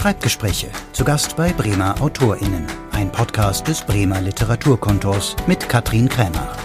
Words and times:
Schreibgespräche. 0.00 0.68
Zu 0.94 1.04
Gast 1.04 1.36
bei 1.36 1.52
Bremer 1.52 2.00
AutorInnen. 2.00 2.64
Ein 2.92 3.12
Podcast 3.12 3.68
des 3.68 3.82
Bremer 3.82 4.22
Literaturkontors 4.22 5.36
mit 5.46 5.68
Katrin 5.68 6.08
Krämer. 6.08 6.56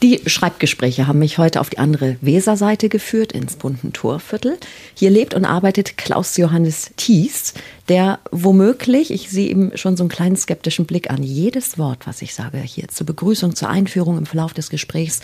Die 0.00 0.20
Schreibgespräche 0.26 1.08
haben 1.08 1.18
mich 1.18 1.38
heute 1.38 1.60
auf 1.60 1.68
die 1.68 1.78
andere 1.78 2.16
Weserseite 2.20 2.88
geführt, 2.88 3.32
ins 3.32 3.56
bunten 3.56 3.92
Torviertel. 3.92 4.56
Hier 4.94 5.10
lebt 5.10 5.34
und 5.34 5.44
arbeitet 5.44 5.96
Klaus 5.96 6.36
Johannes 6.36 6.92
Thies, 6.96 7.54
der 7.88 8.20
womöglich, 8.30 9.10
ich 9.10 9.30
sehe 9.30 9.48
ihm 9.48 9.72
schon 9.76 9.96
so 9.96 10.04
einen 10.04 10.10
kleinen 10.10 10.36
skeptischen 10.36 10.86
Blick 10.86 11.10
an, 11.10 11.24
jedes 11.24 11.76
Wort, 11.76 12.06
was 12.06 12.22
ich 12.22 12.34
sage 12.34 12.58
hier 12.58 12.86
zur 12.86 13.06
Begrüßung, 13.06 13.56
zur 13.56 13.68
Einführung 13.68 14.18
im 14.18 14.26
Verlauf 14.26 14.54
des 14.54 14.70
Gesprächs 14.70 15.20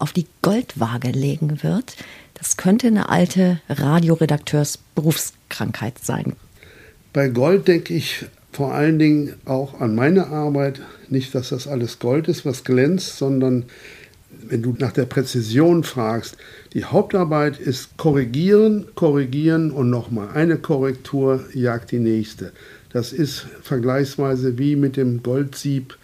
auf 0.00 0.12
die 0.12 0.26
Goldwaage 0.42 1.10
legen 1.10 1.62
wird. 1.62 1.96
Das 2.40 2.56
könnte 2.56 2.88
eine 2.88 3.10
alte 3.10 3.60
Radioredakteursberufskrankheit 3.68 6.00
sein. 6.02 6.34
Bei 7.12 7.28
Gold 7.28 7.68
denke 7.68 7.94
ich 7.94 8.24
vor 8.50 8.74
allen 8.74 8.98
Dingen 8.98 9.34
auch 9.44 9.80
an 9.80 9.94
meine 9.94 10.26
Arbeit. 10.28 10.80
Nicht, 11.08 11.32
dass 11.34 11.50
das 11.50 11.68
alles 11.68 11.98
Gold 11.98 12.28
ist, 12.28 12.46
was 12.46 12.64
glänzt, 12.64 13.18
sondern 13.18 13.66
wenn 14.48 14.62
du 14.62 14.74
nach 14.78 14.92
der 14.92 15.04
Präzision 15.04 15.84
fragst, 15.84 16.38
die 16.72 16.84
Hauptarbeit 16.84 17.58
ist 17.58 17.98
korrigieren, 17.98 18.86
korrigieren 18.94 19.70
und 19.70 19.90
nochmal 19.90 20.30
eine 20.34 20.56
Korrektur 20.56 21.44
jagt 21.52 21.90
die 21.90 21.98
nächste. 21.98 22.52
Das 22.90 23.12
ist 23.12 23.46
vergleichsweise 23.62 24.56
wie 24.58 24.76
mit 24.76 24.96
dem 24.96 25.22
Goldsieb, 25.22 25.98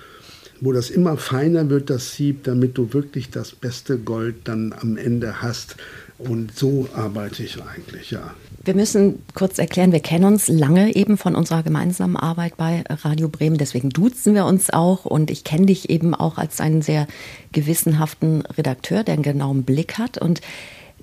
wo 0.60 0.72
das 0.72 0.90
immer 0.90 1.16
feiner 1.16 1.68
wird, 1.68 1.90
das 1.90 2.14
Sieb, 2.14 2.44
damit 2.44 2.78
du 2.78 2.92
wirklich 2.92 3.30
das 3.30 3.52
beste 3.52 3.98
Gold 3.98 4.36
dann 4.44 4.72
am 4.72 4.96
Ende 4.96 5.42
hast. 5.42 5.76
Und 6.18 6.56
so 6.56 6.88
arbeite 6.94 7.42
ich 7.42 7.58
eigentlich, 7.62 8.10
ja. 8.10 8.34
Wir 8.64 8.74
müssen 8.74 9.22
kurz 9.34 9.58
erklären, 9.58 9.92
wir 9.92 10.00
kennen 10.00 10.24
uns 10.24 10.48
lange 10.48 10.96
eben 10.96 11.18
von 11.18 11.36
unserer 11.36 11.62
gemeinsamen 11.62 12.16
Arbeit 12.16 12.56
bei 12.56 12.82
Radio 12.88 13.28
Bremen. 13.28 13.58
Deswegen 13.58 13.90
duzen 13.90 14.34
wir 14.34 14.46
uns 14.46 14.70
auch. 14.70 15.04
Und 15.04 15.30
ich 15.30 15.44
kenne 15.44 15.66
dich 15.66 15.90
eben 15.90 16.14
auch 16.14 16.38
als 16.38 16.60
einen 16.60 16.82
sehr 16.82 17.06
gewissenhaften 17.52 18.42
Redakteur, 18.42 19.04
der 19.04 19.14
einen 19.14 19.22
genauen 19.22 19.62
Blick 19.62 19.98
hat. 19.98 20.18
Und 20.18 20.40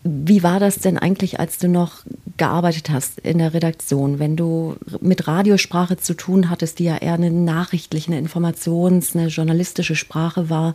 wie 0.03 0.43
war 0.43 0.59
das 0.59 0.79
denn 0.79 0.97
eigentlich, 0.97 1.39
als 1.39 1.57
du 1.57 1.67
noch 1.67 2.03
gearbeitet 2.37 2.89
hast 2.89 3.19
in 3.19 3.37
der 3.37 3.53
Redaktion, 3.53 4.19
wenn 4.19 4.35
du 4.35 4.75
mit 5.01 5.27
Radiosprache 5.27 5.97
zu 5.97 6.13
tun 6.13 6.49
hattest, 6.49 6.79
die 6.79 6.85
ja 6.85 6.97
eher 6.97 7.13
eine 7.13 7.31
nachrichtliche, 7.31 8.11
eine 8.11 8.19
Informations-, 8.19 9.15
eine 9.15 9.27
journalistische 9.27 9.95
Sprache 9.95 10.49
war? 10.49 10.73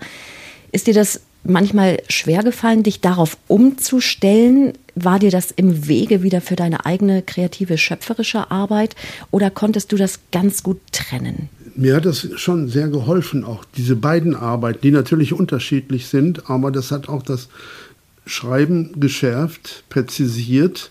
Ist 0.72 0.86
dir 0.86 0.94
das 0.94 1.22
manchmal 1.44 2.02
schwer 2.08 2.42
gefallen, 2.42 2.82
dich 2.82 3.00
darauf 3.00 3.36
umzustellen? 3.48 4.72
War 4.94 5.18
dir 5.18 5.30
das 5.30 5.50
im 5.50 5.88
Wege 5.88 6.22
wieder 6.22 6.40
für 6.40 6.56
deine 6.56 6.86
eigene 6.86 7.22
kreative, 7.22 7.78
schöpferische 7.78 8.50
Arbeit 8.50 8.96
oder 9.30 9.50
konntest 9.50 9.92
du 9.92 9.96
das 9.96 10.20
ganz 10.32 10.62
gut 10.62 10.80
trennen? 10.92 11.48
Mir 11.76 11.94
hat 11.94 12.06
das 12.06 12.26
schon 12.34 12.68
sehr 12.68 12.88
geholfen, 12.88 13.44
auch 13.44 13.64
diese 13.76 13.94
beiden 13.94 14.34
Arbeiten, 14.34 14.80
die 14.82 14.90
natürlich 14.90 15.32
unterschiedlich 15.32 16.08
sind, 16.08 16.50
aber 16.50 16.72
das 16.72 16.90
hat 16.90 17.08
auch 17.08 17.22
das 17.22 17.48
Schreiben 18.28 19.00
geschärft, 19.00 19.84
präzisiert, 19.88 20.90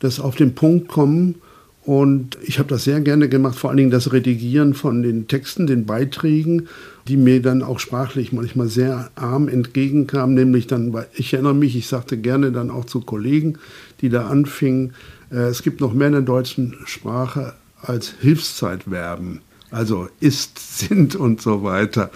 das 0.00 0.20
auf 0.20 0.36
den 0.36 0.54
Punkt 0.54 0.88
kommen 0.88 1.36
und 1.84 2.38
ich 2.42 2.58
habe 2.58 2.68
das 2.70 2.84
sehr 2.84 3.00
gerne 3.02 3.28
gemacht, 3.28 3.58
vor 3.58 3.68
allen 3.68 3.76
Dingen 3.76 3.90
das 3.90 4.12
Redigieren 4.12 4.72
von 4.72 5.02
den 5.02 5.28
Texten, 5.28 5.66
den 5.66 5.84
Beiträgen, 5.84 6.68
die 7.06 7.18
mir 7.18 7.42
dann 7.42 7.62
auch 7.62 7.78
sprachlich 7.78 8.32
manchmal 8.32 8.68
sehr 8.68 9.10
arm 9.16 9.48
entgegenkamen. 9.48 10.34
Nämlich 10.34 10.66
dann, 10.66 10.96
ich 11.12 11.34
erinnere 11.34 11.54
mich, 11.54 11.76
ich 11.76 11.86
sagte 11.86 12.16
gerne 12.16 12.52
dann 12.52 12.70
auch 12.70 12.86
zu 12.86 13.02
Kollegen, 13.02 13.58
die 14.00 14.08
da 14.08 14.28
anfingen, 14.28 14.94
äh, 15.30 15.48
es 15.48 15.62
gibt 15.62 15.82
noch 15.82 15.92
mehr 15.92 16.06
in 16.06 16.14
der 16.14 16.22
deutschen 16.22 16.74
Sprache 16.86 17.52
als 17.82 18.14
Hilfszeitverben. 18.18 19.42
Also 19.70 20.08
ist, 20.20 20.58
sind 20.78 21.16
und 21.16 21.42
so 21.42 21.64
weiter. 21.64 22.10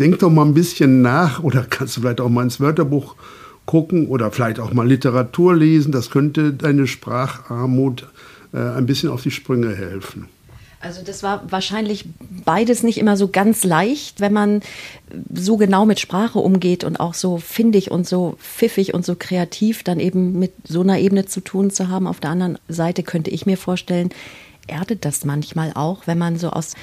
Denk 0.00 0.18
doch 0.18 0.30
mal 0.30 0.46
ein 0.46 0.54
bisschen 0.54 1.00
nach 1.00 1.40
oder 1.44 1.62
kannst 1.62 1.96
du 1.96 2.00
vielleicht 2.00 2.20
auch 2.20 2.28
mal 2.28 2.42
ins 2.42 2.58
Wörterbuch 2.58 3.14
gucken 3.72 4.06
oder 4.06 4.30
vielleicht 4.30 4.60
auch 4.60 4.74
mal 4.74 4.86
Literatur 4.86 5.56
lesen. 5.56 5.92
Das 5.92 6.10
könnte 6.10 6.52
deine 6.52 6.86
Spracharmut 6.86 8.06
äh, 8.52 8.58
ein 8.58 8.84
bisschen 8.84 9.08
auf 9.08 9.22
die 9.22 9.30
Sprünge 9.30 9.74
helfen. 9.74 10.28
Also 10.78 11.00
das 11.02 11.22
war 11.22 11.50
wahrscheinlich 11.50 12.04
beides 12.44 12.82
nicht 12.82 12.98
immer 12.98 13.16
so 13.16 13.28
ganz 13.28 13.64
leicht, 13.64 14.20
wenn 14.20 14.34
man 14.34 14.60
so 15.32 15.56
genau 15.56 15.86
mit 15.86 16.00
Sprache 16.00 16.38
umgeht 16.38 16.84
und 16.84 17.00
auch 17.00 17.14
so 17.14 17.38
findig 17.38 17.90
und 17.90 18.06
so 18.06 18.36
pfiffig 18.42 18.92
und 18.92 19.06
so 19.06 19.16
kreativ 19.18 19.84
dann 19.84 20.00
eben 20.00 20.38
mit 20.38 20.52
so 20.68 20.82
einer 20.82 20.98
Ebene 20.98 21.24
zu 21.24 21.40
tun 21.40 21.70
zu 21.70 21.88
haben. 21.88 22.06
Auf 22.06 22.20
der 22.20 22.28
anderen 22.28 22.58
Seite 22.68 23.02
könnte 23.02 23.30
ich 23.30 23.46
mir 23.46 23.56
vorstellen, 23.56 24.10
erdet 24.66 25.06
das 25.06 25.24
manchmal 25.24 25.72
auch, 25.72 26.06
wenn 26.06 26.18
man 26.18 26.36
so 26.36 26.50
aus, 26.50 26.74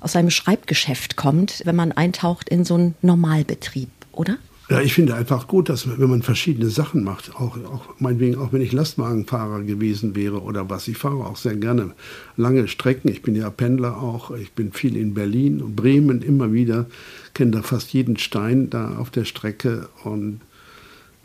aus 0.00 0.12
seinem 0.12 0.30
Schreibgeschäft 0.30 1.16
kommt, 1.16 1.60
wenn 1.66 1.76
man 1.76 1.92
eintaucht 1.92 2.48
in 2.48 2.64
so 2.64 2.76
einen 2.76 2.94
Normalbetrieb, 3.02 3.90
oder? 4.12 4.38
Ja, 4.70 4.80
ich 4.80 4.94
finde 4.94 5.16
einfach 5.16 5.48
gut, 5.48 5.68
dass 5.68 5.98
wenn 5.98 6.08
man 6.08 6.22
verschiedene 6.22 6.70
Sachen 6.70 7.02
macht, 7.02 7.34
auch, 7.34 7.56
auch 7.64 7.98
meinetwegen, 7.98 8.38
auch 8.38 8.52
wenn 8.52 8.62
ich 8.62 8.70
Lastwagenfahrer 8.70 9.64
gewesen 9.64 10.14
wäre 10.14 10.40
oder 10.42 10.70
was, 10.70 10.86
ich 10.86 10.96
fahre 10.96 11.26
auch 11.26 11.36
sehr 11.36 11.56
gerne 11.56 11.90
lange 12.36 12.68
Strecken. 12.68 13.08
Ich 13.08 13.20
bin 13.20 13.34
ja 13.34 13.50
Pendler 13.50 14.00
auch, 14.00 14.30
ich 14.30 14.52
bin 14.52 14.70
viel 14.70 14.96
in 14.96 15.12
Berlin 15.12 15.60
und 15.60 15.74
Bremen 15.74 16.22
immer 16.22 16.52
wieder, 16.52 16.86
kenne 17.34 17.50
da 17.50 17.62
fast 17.62 17.92
jeden 17.92 18.16
Stein 18.16 18.70
da 18.70 18.96
auf 18.96 19.10
der 19.10 19.24
Strecke 19.24 19.88
und 20.04 20.40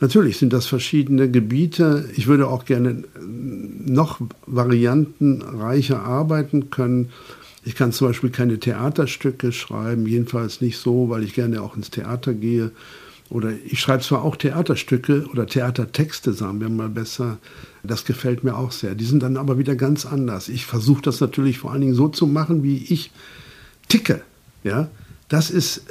Natürlich 0.01 0.35
sind 0.39 0.51
das 0.51 0.65
verschiedene 0.65 1.31
Gebiete. 1.31 2.09
Ich 2.17 2.27
würde 2.27 2.49
auch 2.49 2.65
gerne 2.65 3.05
noch 3.17 4.19
variantenreicher 4.45 6.03
arbeiten 6.03 6.69
können. 6.69 7.11
Ich 7.63 7.75
kann 7.75 7.93
zum 7.93 8.07
Beispiel 8.07 8.29
keine 8.29 8.59
Theaterstücke 8.59 9.53
schreiben, 9.53 10.05
jedenfalls 10.05 10.59
nicht 10.59 10.79
so, 10.79 11.09
weil 11.09 11.23
ich 11.23 11.33
gerne 11.33 11.61
auch 11.61 11.77
ins 11.77 11.91
Theater 11.91 12.33
gehe 12.33 12.71
oder 13.29 13.51
ich 13.65 13.79
schreibe 13.79 14.03
zwar 14.03 14.23
auch 14.23 14.35
Theaterstücke 14.35 15.25
oder 15.31 15.47
Theatertexte, 15.47 16.33
sagen 16.33 16.61
wir 16.61 16.69
mal 16.69 16.89
besser. 16.89 17.37
Das 17.83 18.05
gefällt 18.05 18.43
mir 18.43 18.55
auch 18.55 18.71
sehr. 18.71 18.95
Die 18.95 19.05
sind 19.05 19.23
dann 19.23 19.37
aber 19.37 19.57
wieder 19.57 19.75
ganz 19.75 20.05
anders. 20.05 20.47
Ich 20.47 20.65
versuche 20.65 21.01
das 21.01 21.19
natürlich 21.21 21.57
vor 21.57 21.71
allen 21.71 21.81
Dingen 21.81 21.95
so 21.95 22.07
zu 22.07 22.27
machen, 22.27 22.63
wie 22.63 22.77
ich 22.77 23.11
ticke. 23.89 24.21
Ja, 24.63 24.89
das 25.27 25.49
ist, 25.49 25.83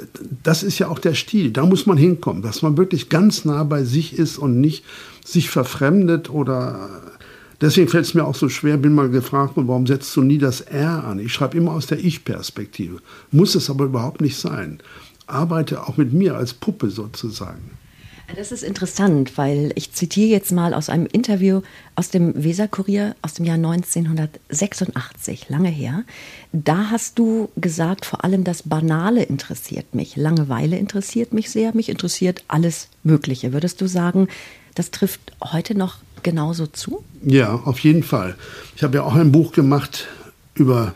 das 0.43 0.63
ist 0.63 0.79
ja 0.79 0.87
auch 0.87 0.99
der 0.99 1.13
Stil. 1.13 1.51
Da 1.51 1.65
muss 1.65 1.85
man 1.85 1.97
hinkommen, 1.97 2.41
dass 2.41 2.61
man 2.61 2.77
wirklich 2.77 3.09
ganz 3.09 3.43
nah 3.43 3.63
bei 3.63 3.83
sich 3.83 4.17
ist 4.17 4.37
und 4.37 4.61
nicht 4.61 4.85
sich 5.23 5.49
verfremdet 5.49 6.29
oder. 6.29 6.89
Deswegen 7.61 7.87
fällt 7.87 8.05
es 8.05 8.13
mir 8.13 8.25
auch 8.25 8.35
so 8.35 8.49
schwer, 8.49 8.75
bin 8.75 8.93
mal 8.93 9.09
gefragt 9.09 9.53
warum 9.55 9.87
setzt 9.87 10.13
du 10.17 10.21
nie 10.21 10.37
das 10.37 10.59
R 10.59 11.05
an? 11.05 11.19
Ich 11.19 11.31
schreibe 11.31 11.57
immer 11.57 11.71
aus 11.71 11.87
der 11.87 12.03
Ich-Perspektive. 12.03 12.97
Muss 13.31 13.55
es 13.55 13.69
aber 13.69 13.85
überhaupt 13.85 14.19
nicht 14.19 14.37
sein 14.37 14.79
arbeite 15.27 15.87
auch 15.87 15.97
mit 15.97 16.13
mir 16.13 16.35
als 16.35 16.53
Puppe 16.53 16.89
sozusagen. 16.89 17.71
Das 18.35 18.51
ist 18.51 18.63
interessant, 18.63 19.37
weil 19.37 19.71
ich 19.75 19.93
zitiere 19.93 20.29
jetzt 20.29 20.51
mal 20.51 20.73
aus 20.73 20.89
einem 20.89 21.05
Interview 21.05 21.61
aus 21.95 22.09
dem 22.09 22.43
Weserkurier 22.43 23.15
aus 23.21 23.35
dem 23.35 23.45
Jahr 23.45 23.57
1986, 23.57 25.47
lange 25.49 25.69
her. 25.69 26.03
Da 26.51 26.89
hast 26.89 27.19
du 27.19 27.49
gesagt, 27.55 28.03
vor 28.05 28.23
allem 28.23 28.43
das 28.43 28.63
Banale 28.63 29.21
interessiert 29.21 29.93
mich, 29.93 30.15
Langeweile 30.15 30.77
interessiert 30.77 31.33
mich 31.33 31.51
sehr, 31.51 31.75
mich 31.75 31.89
interessiert 31.89 32.43
alles 32.47 32.87
Mögliche. 33.03 33.53
Würdest 33.53 33.79
du 33.79 33.85
sagen, 33.87 34.27
das 34.73 34.89
trifft 34.89 35.33
heute 35.43 35.77
noch 35.77 35.99
genauso 36.23 36.65
zu? 36.65 37.03
Ja, 37.23 37.53
auf 37.53 37.79
jeden 37.79 38.03
Fall. 38.03 38.35
Ich 38.75 38.81
habe 38.83 38.95
ja 38.97 39.03
auch 39.03 39.13
ein 39.13 39.31
Buch 39.31 39.51
gemacht 39.51 40.07
über 40.55 40.95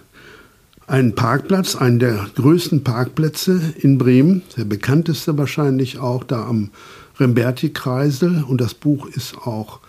einen 0.89 1.13
Parkplatz, 1.13 1.75
einen 1.75 1.99
der 1.99 2.27
größten 2.35 2.83
Parkplätze 2.83 3.61
in 3.77 3.99
Bremen, 3.99 4.41
der 4.57 4.65
bekannteste 4.65 5.37
wahrscheinlich 5.37 5.99
auch 5.99 6.23
da 6.23 6.47
am 6.47 6.71
Remberti-Kreisel. 7.19 8.43
Und 8.43 8.59
das 8.59 8.73
Buch 8.73 9.05
ist 9.05 9.37
auch 9.37 9.79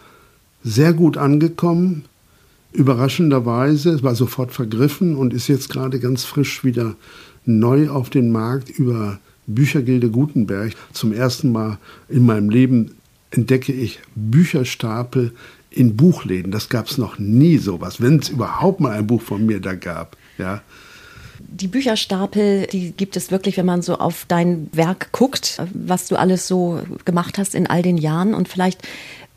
sehr 0.62 0.92
gut 0.92 1.16
angekommen. 1.16 2.04
Überraschenderweise, 2.72 3.90
es 3.90 4.02
war 4.02 4.14
sofort 4.14 4.52
vergriffen 4.52 5.16
und 5.16 5.32
ist 5.32 5.48
jetzt 5.48 5.70
gerade 5.70 6.00
ganz 6.00 6.24
frisch 6.24 6.64
wieder 6.64 6.94
neu 7.46 7.88
auf 7.88 8.10
den 8.10 8.30
Markt 8.30 8.68
über 8.68 9.18
Büchergilde 9.46 10.10
Gutenberg. 10.10 10.74
Zum 10.92 11.12
ersten 11.12 11.50
Mal 11.50 11.78
in 12.10 12.26
meinem 12.26 12.50
Leben 12.50 12.92
entdecke 13.30 13.72
ich 13.72 14.00
Bücherstapel 14.14 15.32
in 15.70 15.96
Buchläden. 15.96 16.52
Das 16.52 16.68
gab 16.68 16.88
es 16.88 16.98
noch 16.98 17.18
nie 17.18 17.56
sowas, 17.56 18.02
wenn 18.02 18.18
es 18.18 18.28
überhaupt 18.28 18.80
mal 18.80 18.92
ein 18.92 19.06
Buch 19.06 19.22
von 19.22 19.46
mir 19.46 19.60
da 19.60 19.74
gab. 19.74 20.16
Ja, 20.36 20.62
die 21.48 21.68
Bücherstapel, 21.68 22.66
die 22.66 22.92
gibt 22.92 23.16
es 23.16 23.30
wirklich, 23.30 23.56
wenn 23.56 23.66
man 23.66 23.82
so 23.82 23.96
auf 23.96 24.24
dein 24.28 24.68
Werk 24.72 25.12
guckt, 25.12 25.60
was 25.72 26.08
du 26.08 26.16
alles 26.16 26.46
so 26.46 26.80
gemacht 27.04 27.38
hast 27.38 27.54
in 27.54 27.66
all 27.66 27.82
den 27.82 27.98
Jahren. 27.98 28.34
Und 28.34 28.48
vielleicht 28.48 28.80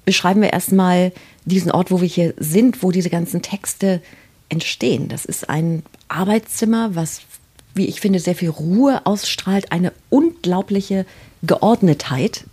beschreiben 0.05 0.41
wir 0.41 0.53
erstmal 0.53 1.11
diesen 1.45 1.71
Ort, 1.71 1.91
wo 1.91 2.01
wir 2.01 2.07
hier 2.07 2.33
sind, 2.37 2.83
wo 2.83 2.91
diese 2.91 3.09
ganzen 3.09 3.41
Texte 3.41 4.01
entstehen. 4.49 5.07
Das 5.07 5.25
ist 5.25 5.49
ein 5.49 5.83
Arbeitszimmer, 6.07 6.95
was, 6.95 7.21
wie 7.73 7.87
ich 7.87 8.01
finde, 8.01 8.19
sehr 8.19 8.35
viel 8.35 8.49
Ruhe 8.49 9.05
ausstrahlt, 9.05 9.71
eine 9.71 9.91
unglaubliche 10.09 11.05
Geordnetheit 11.41 12.45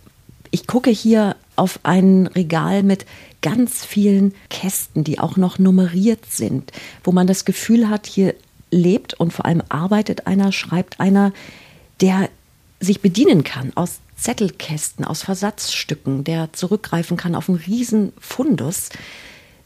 Ich 0.53 0.67
gucke 0.67 0.89
hier 0.89 1.37
auf 1.55 1.79
ein 1.83 2.27
Regal 2.27 2.83
mit 2.83 3.05
ganz 3.41 3.85
vielen 3.85 4.33
Kästen, 4.49 5.03
die 5.03 5.19
auch 5.19 5.37
noch 5.37 5.59
nummeriert 5.59 6.25
sind, 6.25 6.71
wo 7.03 7.11
man 7.11 7.27
das 7.27 7.45
Gefühl 7.45 7.89
hat, 7.89 8.05
hier 8.05 8.35
lebt 8.71 9.13
und 9.13 9.31
vor 9.31 9.45
allem 9.45 9.61
arbeitet 9.69 10.27
einer, 10.27 10.51
schreibt 10.51 10.99
einer, 10.99 11.33
der 11.99 12.29
sich 12.79 13.01
bedienen 13.01 13.43
kann 13.43 13.71
aus 13.75 13.99
Zettelkästen, 14.17 15.05
aus 15.05 15.23
Versatzstücken, 15.23 16.23
der 16.23 16.53
zurückgreifen 16.53 17.17
kann 17.17 17.35
auf 17.35 17.49
einen 17.49 17.59
riesen 17.59 18.13
Fundus. 18.19 18.89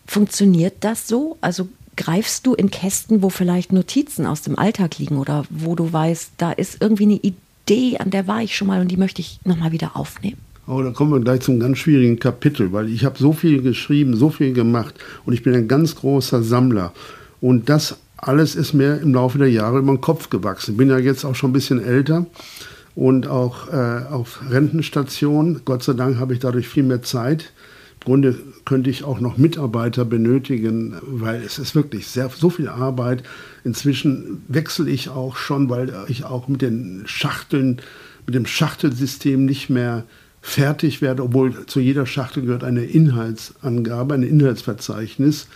Funktioniert 0.05 0.75
das 0.81 1.07
so? 1.07 1.37
Also 1.41 1.67
greifst 1.97 2.45
du 2.45 2.53
in 2.53 2.71
Kästen, 2.71 3.21
wo 3.21 3.29
vielleicht 3.29 3.71
Notizen 3.71 4.25
aus 4.25 4.41
dem 4.41 4.57
Alltag 4.57 4.97
liegen 4.97 5.17
oder 5.17 5.45
wo 5.49 5.75
du 5.75 5.91
weißt, 5.91 6.31
da 6.37 6.51
ist 6.51 6.81
irgendwie 6.81 7.03
eine 7.03 7.19
Idee, 7.21 7.97
an 7.97 8.11
der 8.11 8.27
war 8.27 8.41
ich 8.41 8.55
schon 8.55 8.67
mal 8.67 8.81
und 8.81 8.89
die 8.89 8.97
möchte 8.97 9.21
ich 9.21 9.39
nochmal 9.43 9.71
wieder 9.71 9.95
aufnehmen? 9.95 10.37
Oh, 10.67 10.81
da 10.81 10.91
kommen 10.91 11.11
wir 11.11 11.19
gleich 11.19 11.41
zum 11.41 11.59
ganz 11.59 11.77
schwierigen 11.77 12.17
Kapitel, 12.17 12.73
weil 12.73 12.89
ich 12.89 13.05
habe 13.05 13.19
so 13.19 13.33
viel 13.33 13.61
geschrieben, 13.61 14.15
so 14.15 14.29
viel 14.29 14.53
gemacht 14.53 14.95
und 15.25 15.33
ich 15.33 15.43
bin 15.43 15.53
ein 15.53 15.67
ganz 15.67 15.95
großer 15.95 16.41
Sammler. 16.43 16.91
Und 17.39 17.69
das 17.69 17.97
alles 18.25 18.55
ist 18.55 18.73
mir 18.73 18.99
im 19.01 19.13
Laufe 19.13 19.37
der 19.37 19.51
Jahre 19.51 19.79
über 19.79 19.93
den 19.93 20.01
Kopf 20.01 20.29
gewachsen. 20.31 20.71
Ich 20.71 20.77
bin 20.77 20.89
ja 20.89 20.97
jetzt 20.97 21.25
auch 21.25 21.35
schon 21.35 21.51
ein 21.51 21.53
bisschen 21.53 21.83
älter 21.83 22.25
und 22.95 23.27
auch 23.27 23.71
äh, 23.71 24.05
auf 24.09 24.41
Rentenstation. 24.49 25.61
Gott 25.63 25.83
sei 25.83 25.93
Dank 25.93 26.17
habe 26.17 26.33
ich 26.33 26.39
dadurch 26.39 26.67
viel 26.67 26.81
mehr 26.81 27.03
Zeit. 27.03 27.53
Im 27.99 28.05
Grunde 28.05 28.39
könnte 28.65 28.89
ich 28.89 29.03
auch 29.03 29.19
noch 29.19 29.37
Mitarbeiter 29.37 30.05
benötigen, 30.05 30.95
weil 31.03 31.43
es 31.43 31.59
ist 31.59 31.75
wirklich 31.75 32.07
sehr, 32.07 32.29
so 32.29 32.49
viel 32.49 32.67
Arbeit. 32.67 33.21
Inzwischen 33.63 34.43
wechsle 34.47 34.89
ich 34.89 35.09
auch 35.09 35.35
schon, 35.35 35.69
weil 35.69 35.93
ich 36.07 36.25
auch 36.25 36.47
mit 36.47 36.63
den 36.63 37.03
Schachteln, 37.05 37.79
mit 38.25 38.33
dem 38.33 38.47
Schachtelsystem 38.47 39.45
nicht 39.45 39.69
mehr 39.69 40.03
fertig 40.41 41.01
werde, 41.01 41.23
obwohl 41.23 41.67
zu 41.67 41.79
jeder 41.79 42.07
Schachtel 42.07 42.43
gehört 42.43 42.63
eine 42.63 42.85
Inhaltsangabe, 42.85 44.15
ein 44.15 44.23
Inhaltsverzeichnis. 44.23 45.47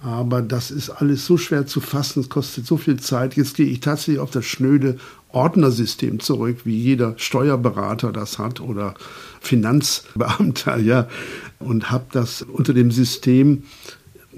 Aber 0.00 0.42
das 0.42 0.70
ist 0.70 0.90
alles 0.90 1.26
so 1.26 1.36
schwer 1.36 1.66
zu 1.66 1.80
fassen, 1.80 2.20
es 2.20 2.28
kostet 2.28 2.66
so 2.66 2.76
viel 2.76 3.00
Zeit. 3.00 3.34
Jetzt 3.34 3.56
gehe 3.56 3.66
ich 3.66 3.80
tatsächlich 3.80 4.20
auf 4.20 4.30
das 4.30 4.44
schnöde 4.44 4.98
Ordnersystem 5.30 6.20
zurück, 6.20 6.58
wie 6.64 6.76
jeder 6.76 7.14
Steuerberater 7.16 8.12
das 8.12 8.38
hat 8.38 8.60
oder 8.60 8.94
Finanzbeamter, 9.40 10.78
ja, 10.78 11.08
und 11.58 11.90
habe 11.90 12.06
das 12.12 12.42
unter 12.42 12.72
dem 12.72 12.90
System 12.90 13.64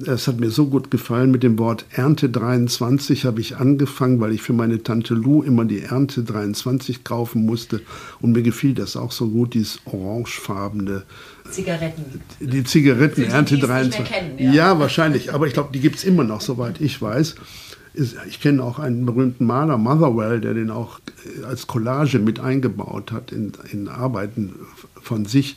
es 0.06 0.28
hat 0.28 0.40
mir 0.40 0.50
so 0.50 0.66
gut 0.66 0.90
gefallen. 0.90 1.30
Mit 1.30 1.42
dem 1.42 1.58
Wort 1.58 1.84
Ernte 1.90 2.28
23 2.28 3.24
habe 3.24 3.40
ich 3.40 3.56
angefangen, 3.56 4.20
weil 4.20 4.32
ich 4.32 4.42
für 4.42 4.52
meine 4.52 4.82
Tante 4.82 5.14
Lou 5.14 5.42
immer 5.42 5.64
die 5.64 5.80
Ernte 5.80 6.22
23 6.22 7.04
kaufen 7.04 7.44
musste. 7.44 7.80
Und 8.20 8.32
mir 8.32 8.42
gefiel 8.42 8.74
das 8.74 8.96
auch 8.96 9.12
so 9.12 9.28
gut, 9.28 9.54
dieses 9.54 9.80
orangefarbene. 9.84 11.02
Zigaretten. 11.50 12.20
Die 12.40 12.64
Zigaretten, 12.64 13.24
Ernte 13.24 13.58
23. 13.58 14.04
Kennen, 14.04 14.38
ja. 14.38 14.52
ja. 14.52 14.78
wahrscheinlich. 14.78 15.34
Aber 15.34 15.46
ich 15.46 15.52
glaube, 15.52 15.70
die 15.72 15.80
gibt 15.80 15.96
es 15.96 16.04
immer 16.04 16.24
noch, 16.24 16.40
soweit 16.40 16.80
ich 16.80 17.00
weiß. 17.00 17.34
Ich 18.28 18.40
kenne 18.40 18.62
auch 18.62 18.78
einen 18.78 19.04
berühmten 19.04 19.44
Maler, 19.44 19.76
Motherwell, 19.76 20.40
der 20.40 20.54
den 20.54 20.70
auch 20.70 21.00
als 21.46 21.66
Collage 21.66 22.20
mit 22.20 22.38
eingebaut 22.38 23.10
hat 23.10 23.32
in, 23.32 23.52
in 23.72 23.88
Arbeiten 23.88 24.54
von 25.02 25.24
sich. 25.24 25.56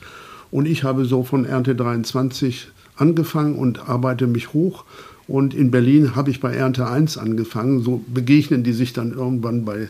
Und 0.50 0.68
ich 0.68 0.84
habe 0.84 1.06
so 1.06 1.24
von 1.24 1.46
Ernte 1.46 1.76
23 1.76 2.70
angefangen 2.96 3.56
und 3.56 3.90
arbeite 3.90 4.28
mich 4.28 4.54
hoch. 4.54 4.86
Und 5.28 5.54
in 5.54 5.72
Berlin 5.72 6.16
habe 6.16 6.32
ich 6.32 6.40
bei 6.40 6.54
Ernte 6.54 6.88
1 6.88 7.18
angefangen. 7.18 7.82
So 7.82 8.04
begegnen 8.14 8.64
die 8.64 8.74
sich 8.74 8.94
dann 8.94 9.14
irgendwann 9.14 9.66
bei 9.66 9.90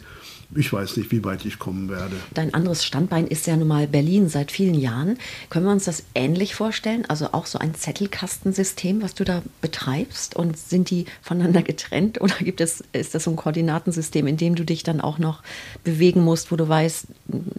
ich 0.55 0.71
weiß 0.71 0.97
nicht, 0.97 1.11
wie 1.11 1.23
weit 1.23 1.45
ich 1.45 1.59
kommen 1.59 1.89
werde. 1.89 2.15
Dein 2.33 2.53
anderes 2.53 2.85
Standbein 2.85 3.27
ist 3.27 3.47
ja 3.47 3.55
nun 3.55 3.67
mal 3.67 3.87
Berlin 3.87 4.29
seit 4.29 4.51
vielen 4.51 4.75
Jahren. 4.75 5.17
Können 5.49 5.65
wir 5.65 5.71
uns 5.71 5.85
das 5.85 6.03
ähnlich 6.15 6.55
vorstellen? 6.55 7.05
Also 7.07 7.29
auch 7.31 7.45
so 7.45 7.59
ein 7.59 7.75
Zettelkastensystem, 7.75 9.01
was 9.01 9.13
du 9.13 9.23
da 9.23 9.41
betreibst? 9.61 10.35
Und 10.35 10.57
sind 10.57 10.89
die 10.89 11.05
voneinander 11.21 11.61
getrennt? 11.61 12.21
Oder 12.21 12.35
gibt 12.35 12.61
es, 12.61 12.83
ist 12.93 13.15
das 13.15 13.23
so 13.23 13.31
ein 13.31 13.35
Koordinatensystem, 13.35 14.27
in 14.27 14.37
dem 14.37 14.55
du 14.55 14.63
dich 14.63 14.83
dann 14.83 15.01
auch 15.01 15.19
noch 15.19 15.43
bewegen 15.83 16.21
musst, 16.21 16.51
wo 16.51 16.55
du 16.55 16.67
weißt, 16.67 17.07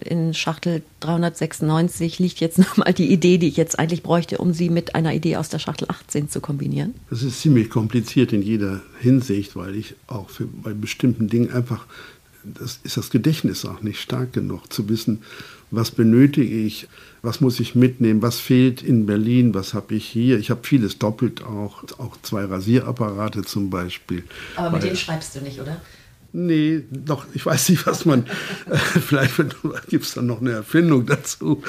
in 0.01 0.33
Schachtel 0.33 0.83
396 1.01 2.19
liegt 2.19 2.39
jetzt 2.39 2.57
nochmal 2.57 2.93
die 2.93 3.11
Idee, 3.11 3.37
die 3.37 3.47
ich 3.47 3.57
jetzt 3.57 3.77
eigentlich 3.79 4.03
bräuchte, 4.03 4.37
um 4.37 4.53
sie 4.53 4.69
mit 4.69 4.95
einer 4.95 5.13
Idee 5.13 5.37
aus 5.37 5.49
der 5.49 5.59
Schachtel 5.59 5.87
18 5.89 6.29
zu 6.29 6.39
kombinieren? 6.41 6.93
Das 7.09 7.23
ist 7.23 7.41
ziemlich 7.41 7.69
kompliziert 7.69 8.33
in 8.33 8.41
jeder 8.41 8.81
Hinsicht, 8.99 9.55
weil 9.55 9.75
ich 9.75 9.95
auch 10.07 10.29
für, 10.29 10.45
bei 10.45 10.73
bestimmten 10.73 11.27
Dingen 11.27 11.51
einfach 11.51 11.85
das 12.45 12.79
ist 12.83 12.97
das 12.97 13.09
Gedächtnis 13.09 13.65
auch 13.65 13.81
nicht 13.81 13.99
stark 13.99 14.33
genug 14.33 14.71
zu 14.71 14.87
wissen, 14.89 15.23
was 15.71 15.91
benötige 15.91 16.55
ich, 16.55 16.87
was 17.21 17.41
muss 17.41 17.59
ich 17.59 17.75
mitnehmen, 17.75 18.21
was 18.21 18.39
fehlt 18.39 18.83
in 18.83 19.05
Berlin, 19.05 19.53
was 19.53 19.73
habe 19.73 19.95
ich 19.95 20.05
hier. 20.05 20.37
Ich 20.39 20.51
habe 20.51 20.61
vieles 20.63 20.99
doppelt 20.99 21.43
auch, 21.43 21.83
auch 21.97 22.17
zwei 22.21 22.45
Rasierapparate 22.45 23.43
zum 23.43 23.69
Beispiel. 23.69 24.23
Aber 24.55 24.71
mit 24.71 24.83
denen 24.83 24.95
schreibst 24.95 25.35
du 25.35 25.41
nicht, 25.41 25.59
oder? 25.59 25.81
Nee, 26.37 26.83
doch, 26.91 27.27
ich 27.33 27.45
weiß 27.45 27.69
nicht, 27.69 27.87
was 27.87 28.03
man. 28.03 28.25
Äh, 28.69 28.75
vielleicht 28.75 29.35
gibt 29.87 30.03
es 30.03 30.15
dann 30.15 30.25
noch 30.25 30.41
eine 30.41 30.51
Erfindung 30.51 31.05
dazu. 31.05 31.63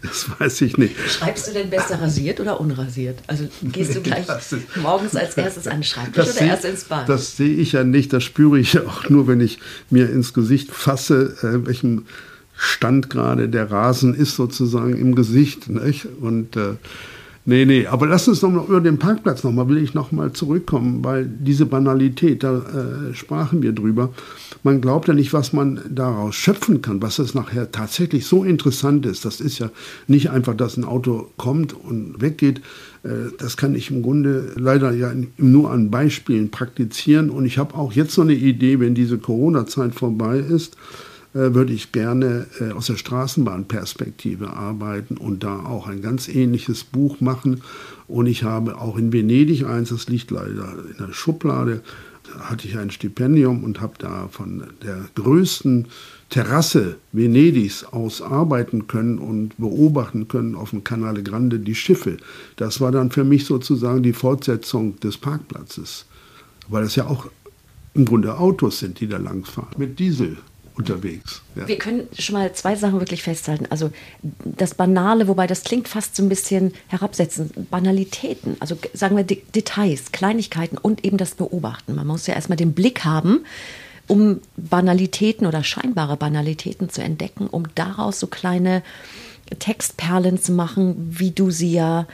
Das 0.00 0.26
weiß 0.38 0.62
ich 0.62 0.78
nicht. 0.78 0.94
Schreibst 1.10 1.48
du 1.48 1.52
denn 1.52 1.68
besser 1.68 2.00
rasiert 2.00 2.40
oder 2.40 2.58
unrasiert? 2.58 3.18
Also 3.26 3.46
gehst 3.64 3.94
du 3.94 4.00
gleich 4.00 4.26
ist, 4.26 4.54
morgens 4.76 5.14
als 5.14 5.36
erstes 5.36 5.66
an 5.66 5.78
den 5.78 5.84
Schreibtisch 5.84 6.30
oder 6.30 6.40
erst 6.40 6.64
ins 6.64 6.84
Bad? 6.84 7.06
Das 7.06 7.36
sehe 7.36 7.54
ich 7.54 7.72
ja 7.72 7.84
nicht. 7.84 8.14
Das 8.14 8.24
spüre 8.24 8.58
ich 8.58 8.72
ja 8.72 8.82
auch 8.86 9.10
nur, 9.10 9.26
wenn 9.26 9.42
ich 9.42 9.58
mir 9.90 10.08
ins 10.08 10.32
Gesicht 10.32 10.70
fasse, 10.70 11.36
äh, 11.42 11.66
welchem 11.66 12.06
Stand 12.56 13.10
gerade 13.10 13.50
der 13.50 13.70
Rasen 13.70 14.14
ist, 14.14 14.36
sozusagen 14.36 14.96
im 14.96 15.14
Gesicht. 15.16 15.68
Nicht? 15.68 16.06
Und. 16.18 16.56
Äh, 16.56 16.76
Nee, 17.48 17.64
nee, 17.64 17.86
aber 17.86 18.06
lass 18.06 18.28
uns 18.28 18.42
noch 18.42 18.50
mal 18.50 18.66
über 18.66 18.82
den 18.82 18.98
Parkplatz 18.98 19.42
nochmal, 19.42 19.70
will 19.70 19.78
ich 19.78 19.94
nochmal 19.94 20.34
zurückkommen, 20.34 21.02
weil 21.02 21.24
diese 21.24 21.64
Banalität, 21.64 22.42
da 22.42 22.58
äh, 22.58 23.14
sprachen 23.14 23.62
wir 23.62 23.72
drüber. 23.72 24.12
Man 24.64 24.82
glaubt 24.82 25.08
ja 25.08 25.14
nicht, 25.14 25.32
was 25.32 25.54
man 25.54 25.80
daraus 25.88 26.34
schöpfen 26.34 26.82
kann, 26.82 27.00
was 27.00 27.18
es 27.18 27.32
nachher 27.32 27.72
tatsächlich 27.72 28.26
so 28.26 28.44
interessant 28.44 29.06
ist. 29.06 29.24
Das 29.24 29.40
ist 29.40 29.60
ja 29.60 29.70
nicht 30.06 30.28
einfach, 30.28 30.54
dass 30.54 30.76
ein 30.76 30.84
Auto 30.84 31.30
kommt 31.38 31.72
und 31.72 32.20
weggeht. 32.20 32.60
Äh, 33.02 33.32
das 33.38 33.56
kann 33.56 33.74
ich 33.74 33.90
im 33.90 34.02
Grunde 34.02 34.52
leider 34.56 34.92
ja 34.92 35.10
nur 35.38 35.70
an 35.70 35.90
Beispielen 35.90 36.50
praktizieren. 36.50 37.30
Und 37.30 37.46
ich 37.46 37.56
habe 37.56 37.76
auch 37.76 37.94
jetzt 37.94 38.12
so 38.12 38.20
eine 38.20 38.34
Idee, 38.34 38.78
wenn 38.78 38.94
diese 38.94 39.16
Corona-Zeit 39.16 39.94
vorbei 39.94 40.36
ist, 40.36 40.76
würde 41.38 41.72
ich 41.72 41.92
gerne 41.92 42.46
äh, 42.60 42.72
aus 42.72 42.86
der 42.86 42.96
Straßenbahnperspektive 42.96 44.50
arbeiten 44.50 45.16
und 45.16 45.44
da 45.44 45.64
auch 45.64 45.86
ein 45.86 46.02
ganz 46.02 46.28
ähnliches 46.28 46.84
Buch 46.84 47.20
machen. 47.20 47.62
Und 48.06 48.26
ich 48.26 48.42
habe 48.42 48.78
auch 48.78 48.96
in 48.96 49.12
Venedig 49.12 49.64
eins, 49.64 49.90
das 49.90 50.08
liegt 50.08 50.30
leider 50.30 50.74
in 50.90 51.06
der 51.06 51.12
Schublade, 51.12 51.82
da 52.24 52.50
hatte 52.50 52.66
ich 52.66 52.76
ein 52.76 52.90
Stipendium 52.90 53.64
und 53.64 53.80
habe 53.80 53.94
da 53.98 54.28
von 54.30 54.64
der 54.82 55.04
größten 55.14 55.86
Terrasse 56.28 56.96
Venedigs 57.12 57.84
aus 57.84 58.20
arbeiten 58.20 58.86
können 58.86 59.18
und 59.18 59.56
beobachten 59.56 60.28
können 60.28 60.54
auf 60.54 60.70
dem 60.70 60.84
Canale 60.84 61.22
Grande 61.22 61.58
die 61.58 61.74
Schiffe. 61.74 62.18
Das 62.56 62.80
war 62.80 62.92
dann 62.92 63.10
für 63.10 63.24
mich 63.24 63.46
sozusagen 63.46 64.02
die 64.02 64.12
Fortsetzung 64.12 65.00
des 65.00 65.16
Parkplatzes, 65.16 66.04
weil 66.68 66.84
es 66.84 66.96
ja 66.96 67.06
auch 67.06 67.28
im 67.94 68.04
Grunde 68.04 68.36
Autos 68.36 68.80
sind, 68.80 69.00
die 69.00 69.08
da 69.08 69.16
langfahren 69.16 69.74
mit 69.78 69.98
Diesel 69.98 70.36
unterwegs. 70.78 71.42
Ja. 71.56 71.66
Wir 71.66 71.76
können 71.76 72.08
schon 72.16 72.34
mal 72.34 72.52
zwei 72.52 72.76
Sachen 72.76 73.00
wirklich 73.00 73.22
festhalten. 73.22 73.66
Also 73.68 73.90
das 74.44 74.74
Banale, 74.74 75.28
wobei 75.28 75.46
das 75.46 75.64
klingt 75.64 75.88
fast 75.88 76.16
so 76.16 76.22
ein 76.22 76.28
bisschen 76.28 76.72
herabsetzend, 76.86 77.70
Banalitäten, 77.70 78.56
also 78.60 78.78
sagen 78.94 79.16
wir 79.16 79.24
Details, 79.24 80.12
Kleinigkeiten 80.12 80.78
und 80.78 81.04
eben 81.04 81.16
das 81.16 81.34
Beobachten. 81.34 81.94
Man 81.94 82.06
muss 82.06 82.26
ja 82.26 82.34
erstmal 82.34 82.56
den 82.56 82.74
Blick 82.74 83.04
haben, 83.04 83.44
um 84.06 84.40
Banalitäten 84.56 85.46
oder 85.46 85.64
scheinbare 85.64 86.16
Banalitäten 86.16 86.88
zu 86.88 87.02
entdecken, 87.02 87.48
um 87.48 87.64
daraus 87.74 88.20
so 88.20 88.28
kleine 88.28 88.82
Textperlen 89.58 90.40
zu 90.40 90.52
machen, 90.52 90.96
wie 91.10 91.32
du 91.32 91.50
sie 91.50 91.72
ja 91.72 92.06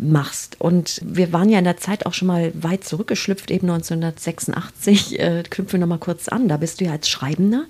machst. 0.00 0.60
Und 0.60 1.00
wir 1.04 1.32
waren 1.32 1.48
ja 1.48 1.58
in 1.58 1.64
der 1.64 1.76
Zeit 1.76 2.06
auch 2.06 2.14
schon 2.14 2.28
mal 2.28 2.52
weit 2.54 2.84
zurückgeschlüpft, 2.84 3.50
eben 3.50 3.70
1986. 3.70 5.18
Äh, 5.20 5.42
knüpfen 5.48 5.74
wir 5.74 5.80
nochmal 5.80 5.98
kurz 5.98 6.28
an. 6.28 6.48
Da 6.48 6.56
bist 6.56 6.80
du 6.80 6.86
ja 6.86 6.92
als 6.92 7.08
Schreibender 7.08 7.66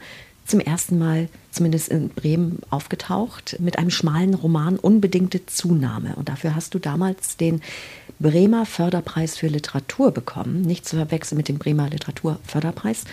zum 0.50 0.60
ersten 0.60 0.98
Mal, 0.98 1.28
zumindest 1.50 1.88
in 1.88 2.08
Bremen, 2.08 2.58
aufgetaucht 2.70 3.56
mit 3.60 3.78
einem 3.78 3.90
schmalen 3.90 4.34
Roman 4.34 4.78
Unbedingte 4.78 5.46
Zunahme. 5.46 6.14
Und 6.16 6.28
dafür 6.28 6.54
hast 6.54 6.74
du 6.74 6.78
damals 6.78 7.36
den 7.36 7.62
Bremer 8.18 8.66
Förderpreis 8.66 9.38
für 9.38 9.46
Literatur 9.46 10.10
bekommen, 10.10 10.60
nicht 10.60 10.86
zu 10.86 10.96
verwechseln 10.96 11.38
mit 11.38 11.48
dem 11.48 11.58
Bremer 11.58 11.88
Literaturförderpreis. 11.88 13.04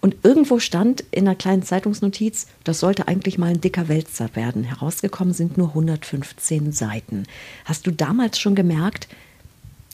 Und 0.00 0.16
irgendwo 0.24 0.58
stand 0.58 1.04
in 1.12 1.28
einer 1.28 1.36
kleinen 1.36 1.62
Zeitungsnotiz, 1.62 2.48
das 2.64 2.80
sollte 2.80 3.06
eigentlich 3.06 3.38
mal 3.38 3.50
ein 3.50 3.60
dicker 3.60 3.88
Wälzer 3.88 4.34
werden. 4.34 4.64
Herausgekommen 4.64 5.34
sind 5.34 5.56
nur 5.56 5.68
115 5.68 6.72
Seiten. 6.72 7.24
Hast 7.64 7.86
du 7.86 7.92
damals 7.92 8.40
schon 8.40 8.56
gemerkt, 8.56 9.06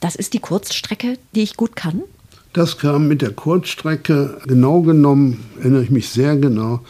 das 0.00 0.16
ist 0.16 0.32
die 0.32 0.40
Kurzstrecke, 0.40 1.18
die 1.34 1.42
ich 1.42 1.56
gut 1.56 1.76
kann? 1.76 2.02
Das 2.52 2.76
kam 2.76 3.08
mit 3.08 3.22
der 3.22 3.32
Kurzstrecke, 3.32 4.38
genau 4.46 4.82
genommen, 4.82 5.38
erinnere 5.58 5.84
ich 5.84 5.90
mich 5.90 6.10
sehr 6.10 6.36
genau, 6.36 6.80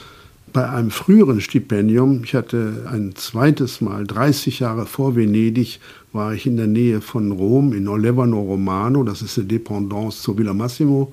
bei 0.52 0.68
einem 0.68 0.90
früheren 0.90 1.40
Stipendium, 1.40 2.24
ich 2.24 2.34
hatte 2.34 2.88
ein 2.90 3.14
zweites 3.14 3.80
Mal, 3.80 4.04
30 4.04 4.58
Jahre 4.58 4.86
vor 4.86 5.14
Venedig, 5.14 5.78
war 6.12 6.34
ich 6.34 6.46
in 6.46 6.56
der 6.56 6.66
Nähe 6.66 7.00
von 7.00 7.30
Rom, 7.30 7.72
in 7.74 7.86
Olevano 7.86 8.40
Romano, 8.40 9.04
das 9.04 9.22
ist 9.22 9.38
eine 9.38 9.46
Dependance 9.46 10.22
zur 10.22 10.36
Villa 10.36 10.52
Massimo. 10.52 11.12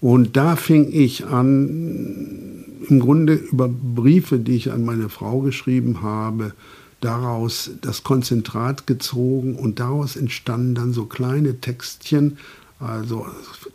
Und 0.00 0.36
da 0.36 0.54
fing 0.54 0.92
ich 0.92 1.26
an, 1.26 2.64
im 2.88 3.00
Grunde 3.00 3.34
über 3.34 3.68
Briefe, 3.68 4.38
die 4.38 4.54
ich 4.54 4.70
an 4.70 4.84
meine 4.84 5.08
Frau 5.08 5.40
geschrieben 5.40 6.00
habe, 6.00 6.52
daraus 7.00 7.72
das 7.82 8.04
Konzentrat 8.04 8.86
gezogen 8.86 9.56
und 9.56 9.80
daraus 9.80 10.14
entstanden 10.14 10.76
dann 10.76 10.92
so 10.92 11.06
kleine 11.06 11.60
Textchen, 11.60 12.38
also 12.78 13.26